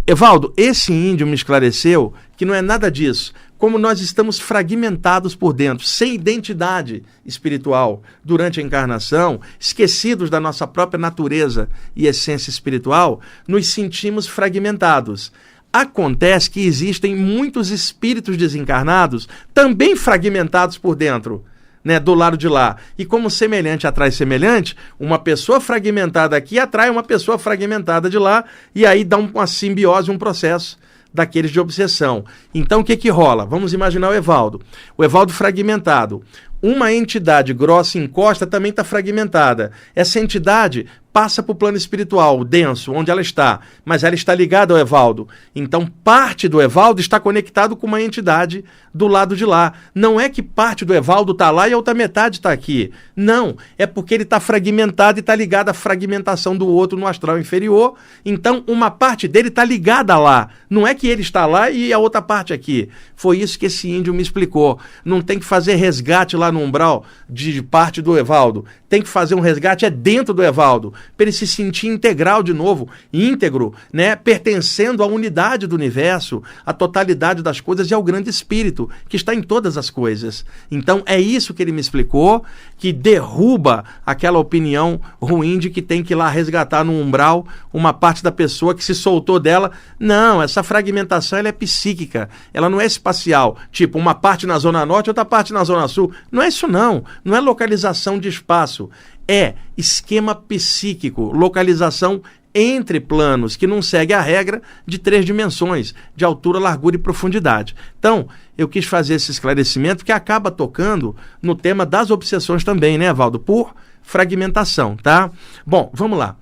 Evaldo, 0.10 0.54
esse 0.56 0.94
índio 0.94 1.28
me 1.28 1.36
esclareceu 1.36 2.14
que 2.38 2.46
não 2.46 2.54
é 2.54 2.62
nada 2.62 2.90
disso. 2.90 3.34
Como 3.58 3.78
nós 3.78 4.00
estamos 4.00 4.40
fragmentados 4.40 5.36
por 5.36 5.52
dentro, 5.52 5.86
sem 5.86 6.16
identidade 6.16 7.04
espiritual 7.26 8.02
durante 8.24 8.62
a 8.62 8.64
encarnação, 8.64 9.42
esquecidos 9.60 10.30
da 10.30 10.40
nossa 10.40 10.66
própria 10.66 10.98
natureza 10.98 11.68
e 11.94 12.08
essência 12.08 12.50
espiritual, 12.50 13.20
nos 13.46 13.68
sentimos 13.68 14.26
fragmentados. 14.28 15.30
Acontece 15.74 16.50
que 16.50 16.66
existem 16.66 17.14
muitos 17.14 17.70
espíritos 17.70 18.38
desencarnados 18.38 19.28
também 19.54 19.94
fragmentados 19.94 20.78
por 20.78 20.96
dentro 20.96 21.44
né, 21.88 22.02
do 22.02 22.14
lado 22.14 22.38
de 22.38 22.50
lá. 22.50 22.76
E 22.98 23.06
como 23.06 23.32
semelhante 23.32 23.88
atrai 23.88 24.12
semelhante, 24.12 24.76
uma 25.00 25.18
pessoa 25.18 25.62
fragmentada 25.62 26.36
aqui 26.36 26.60
atrai 26.60 26.90
uma 26.90 27.02
pessoa 27.02 27.40
fragmentada 27.40 28.10
de 28.10 28.18
lá, 28.18 28.44
e 28.76 28.86
aí 28.86 29.06
dá 29.06 29.16
uma 29.18 29.48
simbiose, 29.48 30.12
um 30.12 30.18
processo 30.18 30.78
daqueles 31.14 31.50
de 31.50 31.62
obsessão. 31.62 32.26
Então 32.54 32.82
o 32.82 32.84
que 32.84 32.98
que 32.98 33.10
rola? 33.10 33.46
Vamos 33.46 33.72
imaginar 33.72 34.10
o 34.10 34.14
Evaldo. 34.14 34.62
O 34.98 35.04
Evaldo 35.04 35.32
fragmentado. 35.32 36.22
Uma 36.62 36.92
entidade 36.92 37.54
grossa 37.54 37.98
encosta 37.98 38.46
também 38.46 38.72
está 38.72 38.84
fragmentada. 38.84 39.72
Essa 39.96 40.20
entidade 40.20 40.88
passa 41.18 41.42
para 41.42 41.52
o 41.52 41.56
plano 41.56 41.76
espiritual, 41.76 42.44
denso, 42.44 42.94
onde 42.94 43.10
ela 43.10 43.22
está, 43.22 43.62
mas 43.84 44.04
ela 44.04 44.14
está 44.14 44.36
ligada 44.36 44.76
ao 44.76 44.80
Evaldo. 44.80 45.28
Então, 45.56 45.88
parte 46.04 46.48
do 46.48 46.62
Evaldo 46.62 47.02
está 47.02 47.20
conectado 47.20 47.76
com 47.76 47.88
uma 47.88 48.00
entidade 48.00 48.64
do 48.94 49.08
lado 49.08 49.36
de 49.36 49.44
lá. 49.44 49.74
Não 49.96 50.20
é 50.20 50.30
que 50.30 50.44
parte 50.44 50.86
do 50.86 50.94
Evaldo 50.94 51.32
está 51.32 51.50
lá 51.50 51.68
e 51.68 51.74
a 51.74 51.76
outra 51.76 51.96
metade 51.96 52.38
está 52.38 52.52
aqui. 52.52 52.92
Não, 53.16 53.58
é 53.80 53.88
porque 53.88 54.14
ele 54.14 54.22
está 54.22 54.40
fragmentado 54.40 55.18
e 55.18 55.22
está 55.22 55.36
ligado 55.36 55.70
à 55.70 55.74
fragmentação 55.74 56.56
do 56.56 56.68
outro 56.68 57.00
no 57.00 57.08
astral 57.08 57.40
inferior. 57.40 57.96
Então, 58.24 58.64
uma 58.68 58.92
parte 58.92 59.28
dele 59.28 59.48
está 59.48 59.64
ligada 59.64 60.16
lá. 60.20 60.50
Não 60.70 60.86
é 60.86 60.94
que 60.94 61.08
ele 61.08 61.24
está 61.24 61.48
lá 61.48 61.72
e 61.72 61.92
a 61.92 61.98
outra 61.98 62.22
parte 62.22 62.54
aqui. 62.54 62.90
Foi 63.16 63.40
isso 63.40 63.58
que 63.58 63.66
esse 63.66 63.90
índio 63.90 64.14
me 64.14 64.22
explicou. 64.22 64.80
Não 65.04 65.20
tem 65.20 65.40
que 65.40 65.46
fazer 65.46 65.74
resgate 65.76 66.38
lá 66.38 66.52
no 66.52 66.62
umbral 66.62 67.04
de 67.28 67.64
parte 67.64 68.04
do 68.04 68.16
Evaldo. 68.16 68.66
Tem 68.88 69.02
que 69.02 69.10
fazer 69.10 69.34
um 69.34 69.40
resgate 69.40 69.84
é 69.84 69.90
dentro 69.90 70.34
do 70.34 70.44
Evaldo 70.44 70.94
para 71.16 71.26
ele 71.26 71.32
se 71.32 71.48
sentir 71.48 71.88
integral 71.88 72.44
de 72.44 72.54
novo, 72.54 72.90
íntegro, 73.12 73.74
né, 73.92 74.16
pertencendo 74.16 75.04
à 75.04 75.08
unidade 75.08 75.68
do 75.68 75.76
universo, 75.76 76.44
à 76.66 76.74
totalidade 76.74 77.42
das 77.42 77.60
coisas 77.62 77.90
e 77.90 77.94
ao 77.94 78.04
grande 78.04 78.30
espírito 78.30 78.90
que 79.08 79.16
está 79.16 79.34
em 79.34 79.42
todas 79.42 79.78
as 79.78 79.90
coisas. 79.90 80.46
Então 80.70 81.04
é 81.06 81.20
isso 81.20 81.54
que 81.54 81.62
ele 81.62 81.72
me 81.72 81.82
explicou, 81.82 82.44
que 82.78 82.92
derruba 82.94 83.84
aquela 84.06 84.40
opinião 84.40 85.00
ruim 85.22 85.58
de 85.58 85.70
que 85.70 85.82
tem 85.82 86.04
que 86.04 86.14
ir 86.14 86.16
lá 86.16 86.30
resgatar 86.30 86.84
no 86.84 86.94
umbral 86.94 87.48
uma 87.74 87.94
parte 87.94 88.24
da 88.24 88.32
pessoa 88.32 88.76
que 88.76 88.84
se 88.84 88.94
soltou 88.94 89.40
dela. 89.40 89.72
Não, 90.00 90.42
essa 90.42 90.64
fragmentação 90.64 91.40
ela 91.40 91.50
é 91.50 91.52
psíquica, 91.52 92.30
ela 92.54 92.70
não 92.70 92.80
é 92.80 92.86
espacial, 92.86 93.58
tipo 93.72 93.98
uma 93.98 94.14
parte 94.14 94.46
na 94.46 94.58
zona 94.60 94.86
norte, 94.86 95.10
outra 95.10 95.26
parte 95.26 95.54
na 95.54 95.64
zona 95.64 95.88
sul. 95.88 96.12
Não 96.32 96.42
é 96.42 96.48
isso 96.48 96.68
não, 96.68 97.04
não 97.24 97.36
é 97.36 97.40
localização 97.40 98.20
de 98.20 98.30
espaço 98.30 98.90
é 99.28 99.56
esquema 99.78 100.34
psíquico, 100.34 101.32
localização 101.32 102.22
entre 102.56 103.00
planos, 103.00 103.56
que 103.56 103.68
não 103.68 103.82
segue 103.82 104.14
a 104.14 104.22
regra 104.22 104.62
de 104.86 104.98
três 104.98 105.26
dimensões, 105.26 105.94
de 106.16 106.26
altura, 106.26 106.58
largura 106.58 106.96
e 106.96 107.00
profundidade. 107.00 107.76
Então, 108.00 108.28
eu 108.58 108.68
quis 108.68 108.86
fazer 108.86 109.14
esse 109.14 109.30
esclarecimento 109.30 110.04
que 110.04 110.12
acaba 110.12 110.50
tocando 110.50 111.16
no 111.40 111.54
tema 111.54 111.86
das 111.86 112.10
obsessões 112.10 112.64
também, 112.64 112.98
né, 112.98 113.14
Valdo? 113.14 113.40
Por 113.40 113.76
fragmentação, 114.02 114.96
tá? 114.98 115.30
Bom, 115.66 115.92
vamos 115.94 116.18
lá. 116.18 116.36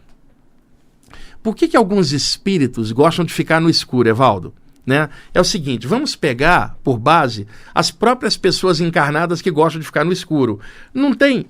Por 1.44 1.56
que, 1.56 1.68
que 1.68 1.77
alguns 1.77 2.12
espíritos 2.12 2.92
gostam 2.92 3.25
de 3.25 3.34
ficar 3.34 3.60
no 3.60 3.70
escuro, 3.70 4.08
Evaldo? 4.08 4.54
Né? 4.86 5.10
É 5.34 5.42
o 5.42 5.44
seguinte, 5.44 5.86
vamos 5.86 6.15
pegar 6.15 6.77
por 6.84 6.98
base 6.98 7.46
as 7.74 7.92
próprias 7.92 8.38
pessoas 8.38 8.80
encarnadas 8.80 9.42
que 9.42 9.51
gostam 9.51 9.80
de 9.80 9.86
ficar 9.86 10.06
no 10.06 10.13
escuro. 10.13 10.60
Não 10.93 11.13
tem 11.13 11.48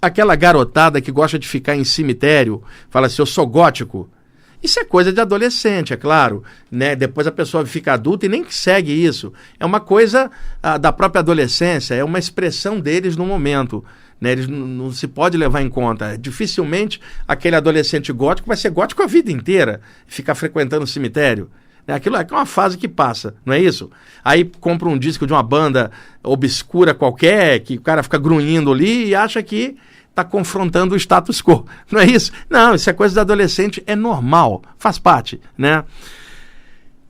aquela 0.00 0.34
garotada 0.36 1.00
que 1.00 1.12
gosta 1.12 1.38
de 1.38 1.46
ficar 1.46 1.76
em 1.76 1.84
cemitério, 1.84 2.62
fala 2.88 3.06
assim, 3.06 3.20
eu 3.20 3.26
sou 3.26 3.46
gótico. 3.46 4.08
Isso 4.62 4.78
é 4.78 4.84
coisa 4.84 5.10
de 5.12 5.20
adolescente, 5.20 5.92
é 5.92 5.96
claro. 5.96 6.44
Né? 6.70 6.94
Depois 6.94 7.26
a 7.26 7.32
pessoa 7.32 7.64
fica 7.64 7.94
adulta 7.94 8.26
e 8.26 8.28
nem 8.28 8.44
segue 8.48 8.92
isso. 8.92 9.32
É 9.58 9.64
uma 9.64 9.80
coisa 9.80 10.30
ah, 10.62 10.76
da 10.76 10.92
própria 10.92 11.20
adolescência, 11.20 11.94
é 11.94 12.04
uma 12.04 12.18
expressão 12.18 12.78
deles 12.78 13.16
no 13.16 13.24
momento. 13.24 13.82
Né? 14.20 14.32
Eles 14.32 14.46
não 14.46 14.92
se 14.92 15.08
pode 15.08 15.38
levar 15.38 15.62
em 15.62 15.70
conta. 15.70 16.16
Dificilmente 16.18 17.00
aquele 17.26 17.56
adolescente 17.56 18.12
gótico 18.12 18.48
vai 18.48 18.56
ser 18.56 18.70
gótico 18.70 19.02
a 19.02 19.06
vida 19.06 19.32
inteira, 19.32 19.80
ficar 20.06 20.34
frequentando 20.34 20.84
o 20.84 20.88
cemitério. 20.88 21.50
Né? 21.86 21.94
Aquilo 21.94 22.16
é 22.16 22.26
uma 22.30 22.44
fase 22.44 22.76
que 22.76 22.86
passa, 22.86 23.34
não 23.46 23.54
é 23.54 23.58
isso? 23.58 23.90
Aí 24.22 24.44
compra 24.60 24.90
um 24.90 24.98
disco 24.98 25.26
de 25.26 25.32
uma 25.32 25.42
banda 25.42 25.90
obscura 26.22 26.92
qualquer, 26.92 27.60
que 27.60 27.76
o 27.76 27.80
cara 27.80 28.02
fica 28.02 28.18
grunhindo 28.18 28.70
ali 28.70 29.06
e 29.08 29.14
acha 29.14 29.42
que 29.42 29.78
está 30.10 30.24
confrontando 30.24 30.94
o 30.94 30.98
status 30.98 31.40
quo. 31.40 31.64
Não 31.90 32.00
é 32.00 32.06
isso? 32.06 32.30
Não, 32.48 32.74
isso 32.74 32.90
é 32.90 32.92
coisa 32.92 33.14
do 33.14 33.20
adolescente, 33.20 33.82
é 33.86 33.96
normal, 33.96 34.62
faz 34.78 34.98
parte, 34.98 35.40
né? 35.56 35.84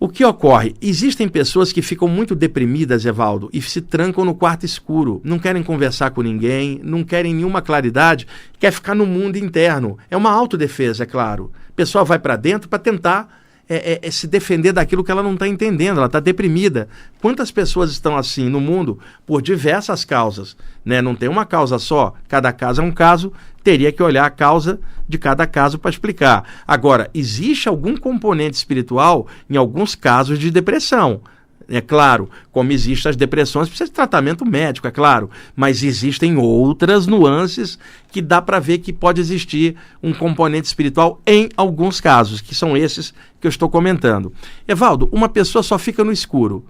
O 0.03 0.09
que 0.09 0.25
ocorre? 0.25 0.75
Existem 0.81 1.29
pessoas 1.29 1.75
que 1.75 1.83
ficam 1.83 2.09
muito 2.09 2.35
deprimidas, 2.35 3.05
Evaldo, 3.05 3.51
e 3.53 3.61
se 3.61 3.83
trancam 3.83 4.25
no 4.25 4.35
quarto 4.35 4.65
escuro, 4.65 5.21
não 5.23 5.39
querem 5.39 5.63
conversar 5.63 6.11
com 6.13 6.23
ninguém, 6.23 6.81
não 6.83 7.05
querem 7.05 7.35
nenhuma 7.35 7.61
claridade, 7.61 8.27
quer 8.59 8.73
ficar 8.73 8.95
no 8.95 9.05
mundo 9.05 9.37
interno. 9.37 9.99
É 10.11 10.17
uma 10.17 10.33
autodefesa, 10.33 11.03
é 11.03 11.07
claro. 11.07 11.53
A 11.69 11.73
pessoa 11.73 12.03
vai 12.03 12.19
para 12.19 12.37
dentro 12.37 12.67
para 12.67 12.79
tentar 12.79 13.40
é, 13.73 13.93
é, 13.93 14.01
é, 14.03 14.11
se 14.11 14.27
defender 14.27 14.73
daquilo 14.73 15.05
que 15.05 15.13
ela 15.13 15.23
não 15.23 15.35
está 15.35 15.47
entendendo, 15.47 15.99
ela 15.99 16.07
está 16.07 16.19
deprimida. 16.19 16.89
Quantas 17.23 17.53
pessoas 17.53 17.93
estão 17.93 18.17
assim 18.17 18.49
no 18.49 18.61
mundo 18.61 18.99
por 19.25 19.41
diversas 19.41 20.05
causas? 20.05 20.57
Né? 20.85 21.01
Não 21.01 21.15
tem 21.15 21.29
uma 21.29 21.47
causa 21.47 21.79
só, 21.79 22.15
cada 22.27 22.53
caso 22.53 22.83
é 22.83 22.85
um 22.85 22.91
caso, 22.91 23.33
teria 23.63 23.93
que 23.93 24.03
olhar 24.03 24.25
a 24.25 24.31
causa 24.31 24.81
de 25.09 25.17
cada 25.19 25.47
caso 25.47 25.79
para 25.79 25.89
explicar. 25.89 26.63
Agora, 26.67 27.09
existe 27.15 27.69
algum 27.69 27.97
componente 27.97 28.57
espiritual 28.57 29.29
em 29.49 29.57
alguns 29.57 29.95
casos 29.95 30.37
de 30.37 30.51
depressão 30.51 31.23
é 31.71 31.81
claro, 31.81 32.29
como 32.51 32.73
existem 32.73 33.11
as 33.11 33.17
depressões, 33.17 33.69
precisa 33.69 33.89
de 33.89 33.95
tratamento 33.95 34.45
médico, 34.45 34.89
é 34.89 34.91
claro, 34.91 35.31
mas 35.55 35.83
existem 35.83 36.37
outras 36.37 37.07
nuances 37.07 37.79
que 38.11 38.21
dá 38.21 38.43
para 38.43 38.59
ver 38.59 38.79
que 38.79 38.93
pode 38.93 39.21
existir 39.21 39.77
um 40.03 40.13
componente 40.13 40.67
espiritual 40.67 41.21
em 41.25 41.49
alguns 41.57 42.01
casos, 42.01 42.41
que 42.41 42.55
são 42.55 42.77
esses 42.77 43.15
que 43.41 43.47
eu 43.47 43.49
estou 43.49 43.71
comentando. 43.71 44.33
Evaldo, 44.67 45.09
uma 45.13 45.29
pessoa 45.29 45.63
só 45.63 45.79
fica 45.79 46.03
no 46.03 46.13
escuro, 46.13 46.65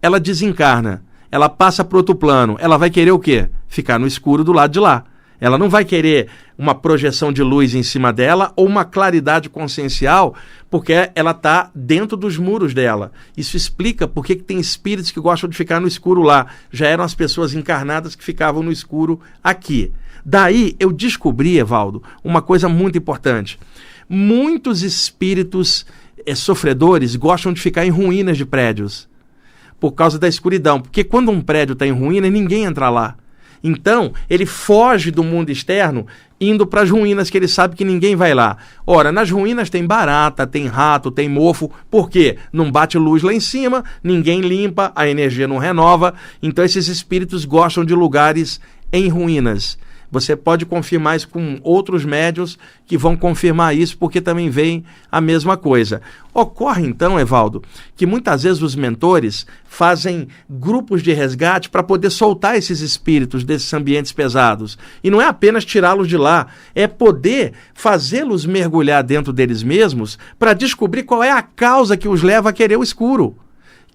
ela 0.00 0.18
desencarna, 0.18 1.02
ela 1.30 1.48
passa 1.48 1.84
para 1.84 1.98
outro 1.98 2.14
plano, 2.14 2.56
ela 2.58 2.78
vai 2.78 2.88
querer 2.88 3.12
o 3.12 3.18
quê? 3.18 3.48
Ficar 3.68 3.98
no 3.98 4.06
escuro 4.06 4.42
do 4.42 4.52
lado 4.52 4.72
de 4.72 4.80
lá. 4.80 5.04
Ela 5.40 5.56
não 5.56 5.68
vai 5.68 5.84
querer 5.84 6.28
uma 6.56 6.74
projeção 6.74 7.32
de 7.32 7.42
luz 7.42 7.74
em 7.74 7.82
cima 7.82 8.12
dela 8.12 8.52
ou 8.56 8.66
uma 8.66 8.84
claridade 8.84 9.48
consciencial, 9.48 10.34
porque 10.68 11.10
ela 11.14 11.30
está 11.30 11.70
dentro 11.74 12.16
dos 12.16 12.36
muros 12.36 12.74
dela. 12.74 13.12
Isso 13.36 13.56
explica 13.56 14.08
por 14.08 14.24
que 14.24 14.34
tem 14.34 14.58
espíritos 14.58 15.10
que 15.10 15.20
gostam 15.20 15.48
de 15.48 15.56
ficar 15.56 15.80
no 15.80 15.86
escuro 15.86 16.22
lá. 16.22 16.46
Já 16.72 16.88
eram 16.88 17.04
as 17.04 17.14
pessoas 17.14 17.54
encarnadas 17.54 18.16
que 18.16 18.24
ficavam 18.24 18.62
no 18.62 18.72
escuro 18.72 19.20
aqui. 19.42 19.92
Daí 20.24 20.74
eu 20.80 20.92
descobri, 20.92 21.58
Evaldo, 21.58 22.02
uma 22.22 22.42
coisa 22.42 22.68
muito 22.68 22.98
importante. 22.98 23.58
Muitos 24.08 24.82
espíritos 24.82 25.86
é, 26.26 26.34
sofredores 26.34 27.14
gostam 27.14 27.52
de 27.52 27.60
ficar 27.60 27.86
em 27.86 27.90
ruínas 27.90 28.36
de 28.36 28.44
prédios 28.44 29.08
por 29.78 29.92
causa 29.92 30.18
da 30.18 30.26
escuridão. 30.26 30.80
Porque 30.80 31.04
quando 31.04 31.30
um 31.30 31.40
prédio 31.40 31.74
está 31.74 31.86
em 31.86 31.92
ruína, 31.92 32.28
ninguém 32.28 32.64
entra 32.64 32.90
lá. 32.90 33.16
Então, 33.62 34.12
ele 34.28 34.46
foge 34.46 35.10
do 35.10 35.22
mundo 35.24 35.50
externo, 35.50 36.06
indo 36.40 36.66
para 36.66 36.82
as 36.82 36.90
ruínas 36.90 37.30
que 37.30 37.36
ele 37.36 37.48
sabe 37.48 37.76
que 37.76 37.84
ninguém 37.84 38.14
vai 38.14 38.34
lá. 38.34 38.56
Ora, 38.86 39.10
nas 39.10 39.30
ruínas 39.30 39.70
tem 39.70 39.86
barata, 39.86 40.46
tem 40.46 40.66
rato, 40.66 41.10
tem 41.10 41.28
mofo. 41.28 41.70
Por 41.90 42.08
quê? 42.08 42.36
Não 42.52 42.70
bate 42.70 42.96
luz 42.96 43.22
lá 43.22 43.32
em 43.32 43.40
cima, 43.40 43.84
ninguém 44.02 44.40
limpa, 44.40 44.92
a 44.94 45.08
energia 45.08 45.48
não 45.48 45.58
renova. 45.58 46.14
Então, 46.42 46.64
esses 46.64 46.88
espíritos 46.88 47.44
gostam 47.44 47.84
de 47.84 47.94
lugares 47.94 48.60
em 48.92 49.08
ruínas. 49.08 49.78
Você 50.10 50.34
pode 50.34 50.64
confirmar 50.64 51.16
isso 51.16 51.28
com 51.28 51.60
outros 51.62 52.04
médios 52.04 52.58
que 52.86 52.96
vão 52.96 53.16
confirmar 53.16 53.76
isso, 53.76 53.98
porque 53.98 54.20
também 54.20 54.48
vem 54.48 54.84
a 55.12 55.20
mesma 55.20 55.56
coisa. 55.56 56.00
Ocorre 56.32 56.86
então, 56.86 57.20
Evaldo, 57.20 57.62
que 57.96 58.06
muitas 58.06 58.42
vezes 58.42 58.62
os 58.62 58.74
mentores 58.74 59.46
fazem 59.64 60.28
grupos 60.48 61.02
de 61.02 61.12
resgate 61.12 61.68
para 61.68 61.82
poder 61.82 62.10
soltar 62.10 62.56
esses 62.56 62.80
espíritos 62.80 63.44
desses 63.44 63.72
ambientes 63.74 64.12
pesados. 64.12 64.78
E 65.04 65.10
não 65.10 65.20
é 65.20 65.26
apenas 65.26 65.64
tirá-los 65.64 66.08
de 66.08 66.16
lá, 66.16 66.46
é 66.74 66.86
poder 66.86 67.52
fazê-los 67.74 68.46
mergulhar 68.46 69.02
dentro 69.02 69.32
deles 69.32 69.62
mesmos 69.62 70.18
para 70.38 70.54
descobrir 70.54 71.02
qual 71.02 71.22
é 71.22 71.30
a 71.30 71.42
causa 71.42 71.96
que 71.96 72.08
os 72.08 72.22
leva 72.22 72.48
a 72.48 72.52
querer 72.52 72.78
o 72.78 72.82
escuro 72.82 73.36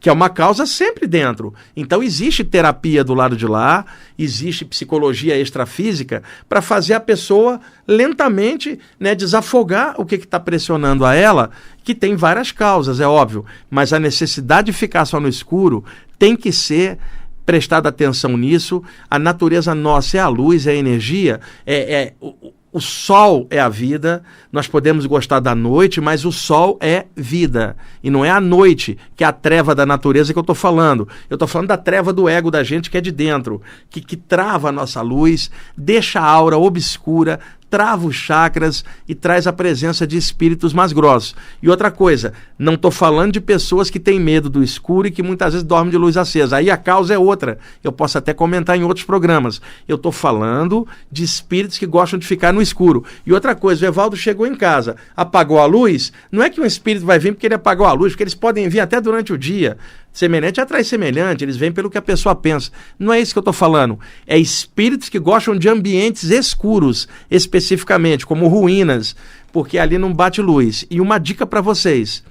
que 0.03 0.09
é 0.09 0.11
uma 0.11 0.29
causa 0.29 0.65
sempre 0.65 1.07
dentro. 1.07 1.53
Então 1.77 2.03
existe 2.03 2.43
terapia 2.43 3.05
do 3.05 3.13
lado 3.13 3.37
de 3.37 3.47
lá, 3.47 3.85
existe 4.19 4.65
psicologia 4.65 5.39
extrafísica 5.39 6.21
para 6.49 6.61
fazer 6.61 6.93
a 6.93 6.99
pessoa 6.99 7.61
lentamente 7.87 8.77
né, 8.99 9.15
desafogar 9.15 9.95
o 9.97 10.05
que 10.05 10.15
está 10.15 10.41
pressionando 10.41 11.05
a 11.05 11.15
ela, 11.15 11.51
que 11.85 11.95
tem 11.95 12.17
várias 12.17 12.51
causas, 12.51 12.99
é 12.99 13.07
óbvio, 13.07 13.45
mas 13.69 13.93
a 13.93 13.99
necessidade 13.99 14.65
de 14.65 14.73
ficar 14.73 15.05
só 15.05 15.21
no 15.21 15.29
escuro 15.29 15.85
tem 16.19 16.35
que 16.35 16.51
ser 16.51 16.97
prestada 17.45 17.87
atenção 17.87 18.35
nisso. 18.35 18.83
A 19.09 19.17
natureza 19.17 19.73
nossa 19.73 20.17
é 20.17 20.19
a 20.19 20.27
luz, 20.27 20.67
é 20.67 20.71
a 20.71 20.75
energia, 20.75 21.39
é, 21.65 21.93
é 21.93 22.13
o 22.19 22.51
sol 22.81 23.47
é 23.49 23.59
a 23.59 23.69
vida, 23.69 24.23
nós 24.51 24.67
podemos 24.67 25.05
gostar 25.05 25.39
da 25.39 25.53
noite, 25.53 26.01
mas 26.01 26.25
o 26.25 26.31
sol 26.31 26.77
é 26.81 27.05
vida. 27.15 27.75
E 28.03 28.09
não 28.09 28.25
é 28.25 28.31
a 28.31 28.41
noite, 28.41 28.97
que 29.15 29.23
é 29.23 29.27
a 29.27 29.31
treva 29.31 29.75
da 29.75 29.85
natureza 29.85 30.33
que 30.33 30.39
eu 30.39 30.41
estou 30.41 30.55
falando. 30.55 31.07
Eu 31.29 31.35
estou 31.35 31.47
falando 31.47 31.67
da 31.67 31.77
treva 31.77 32.11
do 32.11 32.27
ego 32.27 32.49
da 32.49 32.63
gente 32.63 32.89
que 32.89 32.97
é 32.97 33.01
de 33.01 33.11
dentro, 33.11 33.61
que, 33.89 34.01
que 34.01 34.17
trava 34.17 34.69
a 34.69 34.71
nossa 34.71 35.01
luz, 35.01 35.51
deixa 35.77 36.19
a 36.19 36.25
aura 36.25 36.57
obscura, 36.57 37.39
trava 37.73 38.05
os 38.05 38.15
chakras 38.15 38.85
e 39.09 39.15
traz 39.15 39.47
a 39.47 39.51
presença 39.51 40.05
de 40.05 40.15
espíritos 40.15 40.73
mais 40.73 40.93
grossos. 40.93 41.35
E 41.59 41.67
outra 41.67 41.89
coisa, 41.89 42.31
não 42.55 42.75
estou 42.75 42.91
falando 42.91 43.31
de 43.31 43.41
pessoas 43.41 43.89
que 43.89 43.99
têm 43.99 44.19
medo 44.19 44.47
do 44.47 44.63
escuro 44.63 45.07
e 45.07 45.11
que 45.11 45.23
muitas 45.23 45.53
vezes 45.53 45.67
dormem 45.67 45.89
de 45.89 45.97
luz 45.97 46.15
acesa. 46.15 46.57
Aí 46.57 46.69
a 46.69 46.77
causa 46.77 47.15
é 47.15 47.17
outra. 47.17 47.57
Eu 47.83 47.91
posso 47.91 48.15
até 48.15 48.31
comentar 48.31 48.77
em 48.77 48.83
outros 48.83 49.03
programas. 49.03 49.59
Eu 49.87 49.95
estou 49.95 50.11
falando 50.11 50.87
de 51.11 51.23
espíritos 51.23 51.79
que 51.79 51.87
gostam 51.87 52.19
de 52.19 52.27
ficar 52.27 52.53
no 52.53 52.61
escuro. 52.61 53.03
E 53.25 53.33
outra 53.33 53.55
coisa, 53.55 53.83
o 53.83 53.89
Evaldo 53.89 54.15
chegou 54.15 54.45
em 54.45 54.53
casa, 54.53 54.95
apagou 55.17 55.57
a 55.57 55.65
luz. 55.65 56.13
Não 56.31 56.43
é 56.43 56.51
que 56.51 56.61
um 56.61 56.65
espírito 56.65 57.07
vai 57.07 57.17
vir 57.17 57.33
porque 57.33 57.47
ele 57.47 57.55
apagou 57.55 57.87
a 57.87 57.93
luz, 57.93 58.11
porque 58.11 58.21
eles 58.21 58.35
podem 58.35 58.69
vir 58.69 58.81
até 58.81 59.01
durante 59.01 59.33
o 59.33 59.37
dia. 59.37 59.79
Semelhante 60.13 60.61
atrai 60.61 60.83
semelhante, 60.83 61.43
eles 61.43 61.57
vêm 61.57 61.71
pelo 61.71 61.89
que 61.89 61.97
a 61.97 62.01
pessoa 62.01 62.35
pensa. 62.35 62.69
Não 62.99 63.11
é 63.11 63.19
isso 63.19 63.33
que 63.33 63.39
eu 63.39 63.41
estou 63.41 63.53
falando. 63.53 63.99
É 64.27 64.37
espíritos 64.37 65.09
que 65.09 65.17
gostam 65.17 65.57
de 65.57 65.67
ambientes 65.67 66.29
escuros, 66.29 67.07
especificamente, 67.31 68.23
como 68.23 68.47
ruínas, 68.47 69.15
porque 69.51 69.79
ali 69.79 69.97
não 69.97 70.13
bate 70.13 70.39
luz. 70.39 70.85
E 70.89 71.01
uma 71.01 71.17
dica 71.17 71.47
para 71.47 71.61
vocês 71.61 72.23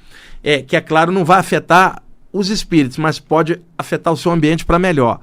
é 0.45 0.62
que, 0.62 0.77
é 0.77 0.81
claro, 0.81 1.11
não 1.11 1.25
vai 1.25 1.40
afetar 1.40 2.01
os 2.33 2.51
espíritos, 2.51 2.99
mas 2.99 3.18
pode 3.18 3.61
afetar 3.77 4.12
o 4.12 4.16
seu 4.16 4.31
ambiente 4.31 4.64
para 4.64 4.79
melhor. 4.79 5.21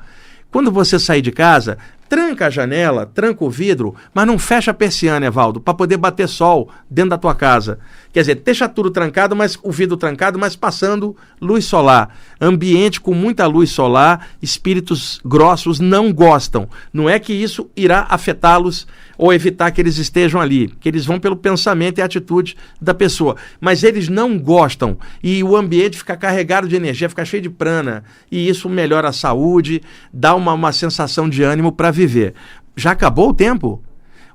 Quando 0.52 0.70
você 0.70 1.00
sair 1.00 1.22
de 1.22 1.32
casa, 1.32 1.78
tranca 2.10 2.48
a 2.48 2.50
janela, 2.50 3.06
tranca 3.06 3.46
o 3.46 3.50
vidro, 3.50 3.96
mas 4.14 4.28
não 4.28 4.38
fecha 4.38 4.72
a 4.72 4.74
persiana, 4.74 5.28
Evaldo, 5.28 5.62
para 5.62 5.76
poder 5.76 5.96
bater 5.96 6.28
sol 6.28 6.70
dentro 6.90 7.12
da 7.12 7.18
tua 7.18 7.36
casa. 7.36 7.80
Quer 8.12 8.22
dizer, 8.22 8.36
deixa 8.36 8.68
tudo 8.68 8.90
trancado, 8.90 9.36
mas 9.36 9.58
o 9.62 9.72
vidro 9.72 9.96
trancado, 9.96 10.40
mas 10.40 10.56
passando 10.56 11.16
luz 11.40 11.66
solar. 11.66 12.16
Ambiente 12.42 13.00
com 13.00 13.14
muita 13.14 13.46
luz 13.46 13.70
solar, 13.70 14.30
espíritos 14.42 15.20
grossos 15.24 15.80
não 15.80 16.12
gostam. 16.12 16.68
Não 16.92 17.08
é 17.08 17.20
que 17.20 17.34
isso 17.34 17.70
irá 17.76 18.08
afetá-los 18.10 18.88
ou 19.16 19.32
evitar 19.32 19.70
que 19.72 19.80
eles 19.80 19.98
estejam 19.98 20.42
ali, 20.42 20.70
que 20.80 20.90
eles 20.90 21.06
vão 21.06 21.20
pelo 21.20 21.36
pensamento 21.36 22.00
e 22.00 22.02
atitude 22.02 22.58
da 22.82 22.96
pessoa. 22.96 23.36
Mas 23.62 23.84
eles 23.84 24.08
não 24.08 24.40
gostam 24.40 24.98
e 25.22 25.44
o 25.44 25.56
ambiente 25.56 25.98
fica 25.98 26.18
carregado 26.18 26.68
de 26.68 26.76
energia, 26.76 27.10
fica 27.10 27.26
cheio 27.26 27.44
de 27.44 27.50
prana. 27.50 28.04
E 28.32 28.50
isso 28.50 28.68
melhora 28.68 29.10
a 29.10 29.14
saúde, 29.14 29.84
dá 30.12 30.34
uma, 30.34 30.54
uma 30.54 30.72
sensação 30.72 31.30
de 31.30 31.44
ânimo 31.44 31.72
para 31.72 31.92
viver. 31.92 32.34
Já 32.76 32.92
acabou 32.92 33.30
o 33.30 33.34
tempo? 33.34 33.84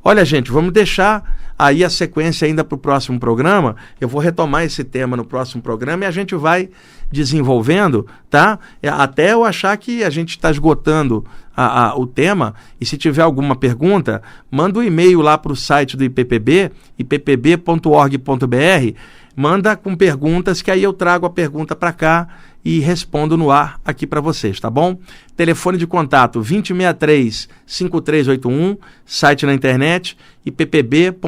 Olha, 0.06 0.22
gente, 0.22 0.52
vamos 0.52 0.70
deixar 0.70 1.54
aí 1.58 1.82
a 1.82 1.88
sequência 1.88 2.46
ainda 2.46 2.62
para 2.62 2.74
o 2.74 2.78
próximo 2.78 3.18
programa. 3.18 3.74
Eu 3.98 4.06
vou 4.06 4.20
retomar 4.20 4.62
esse 4.62 4.84
tema 4.84 5.16
no 5.16 5.24
próximo 5.24 5.62
programa 5.62 6.04
e 6.04 6.06
a 6.06 6.10
gente 6.10 6.34
vai 6.34 6.68
desenvolvendo, 7.10 8.06
tá? 8.28 8.58
É, 8.82 8.88
até 8.90 9.32
eu 9.32 9.44
achar 9.44 9.74
que 9.78 10.04
a 10.04 10.10
gente 10.10 10.30
está 10.30 10.50
esgotando 10.50 11.24
a, 11.56 11.86
a, 11.86 11.98
o 11.98 12.06
tema. 12.06 12.54
E 12.78 12.84
se 12.84 12.98
tiver 12.98 13.22
alguma 13.22 13.56
pergunta, 13.56 14.20
manda 14.50 14.78
um 14.78 14.82
e-mail 14.82 15.22
lá 15.22 15.38
para 15.38 15.52
o 15.52 15.56
site 15.56 15.96
do 15.96 16.04
IPPB, 16.04 16.70
ippb.org.br. 16.98 18.98
Manda 19.34 19.74
com 19.74 19.96
perguntas 19.96 20.60
que 20.60 20.70
aí 20.70 20.82
eu 20.82 20.92
trago 20.92 21.24
a 21.24 21.30
pergunta 21.30 21.74
para 21.74 21.94
cá 21.94 22.28
e 22.64 22.80
respondo 22.80 23.36
no 23.36 23.50
ar 23.50 23.78
aqui 23.84 24.06
para 24.06 24.20
vocês, 24.20 24.58
tá 24.58 24.70
bom? 24.70 24.98
Telefone 25.36 25.76
de 25.76 25.86
contato 25.86 26.38
2063 26.38 27.48
5381, 27.66 28.76
site 29.04 29.44
na 29.44 29.52
internet 29.52 30.16
ippb.org.br. 30.46 31.24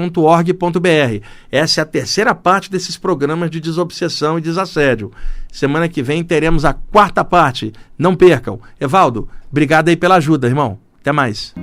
Essa 1.50 1.80
é 1.80 1.82
a 1.82 1.86
terceira 1.86 2.34
parte 2.34 2.70
desses 2.70 2.96
programas 2.96 3.50
de 3.50 3.60
desobsessão 3.60 4.38
e 4.38 4.42
desassédio. 4.42 5.12
Semana 5.50 5.88
que 5.88 6.02
vem 6.02 6.22
teremos 6.22 6.64
a 6.64 6.72
quarta 6.72 7.24
parte. 7.24 7.72
Não 7.98 8.14
percam. 8.14 8.60
Evaldo, 8.80 9.28
obrigado 9.50 9.88
aí 9.88 9.96
pela 9.96 10.16
ajuda, 10.16 10.46
irmão. 10.46 10.78
Até 11.00 11.12
mais. 11.12 11.54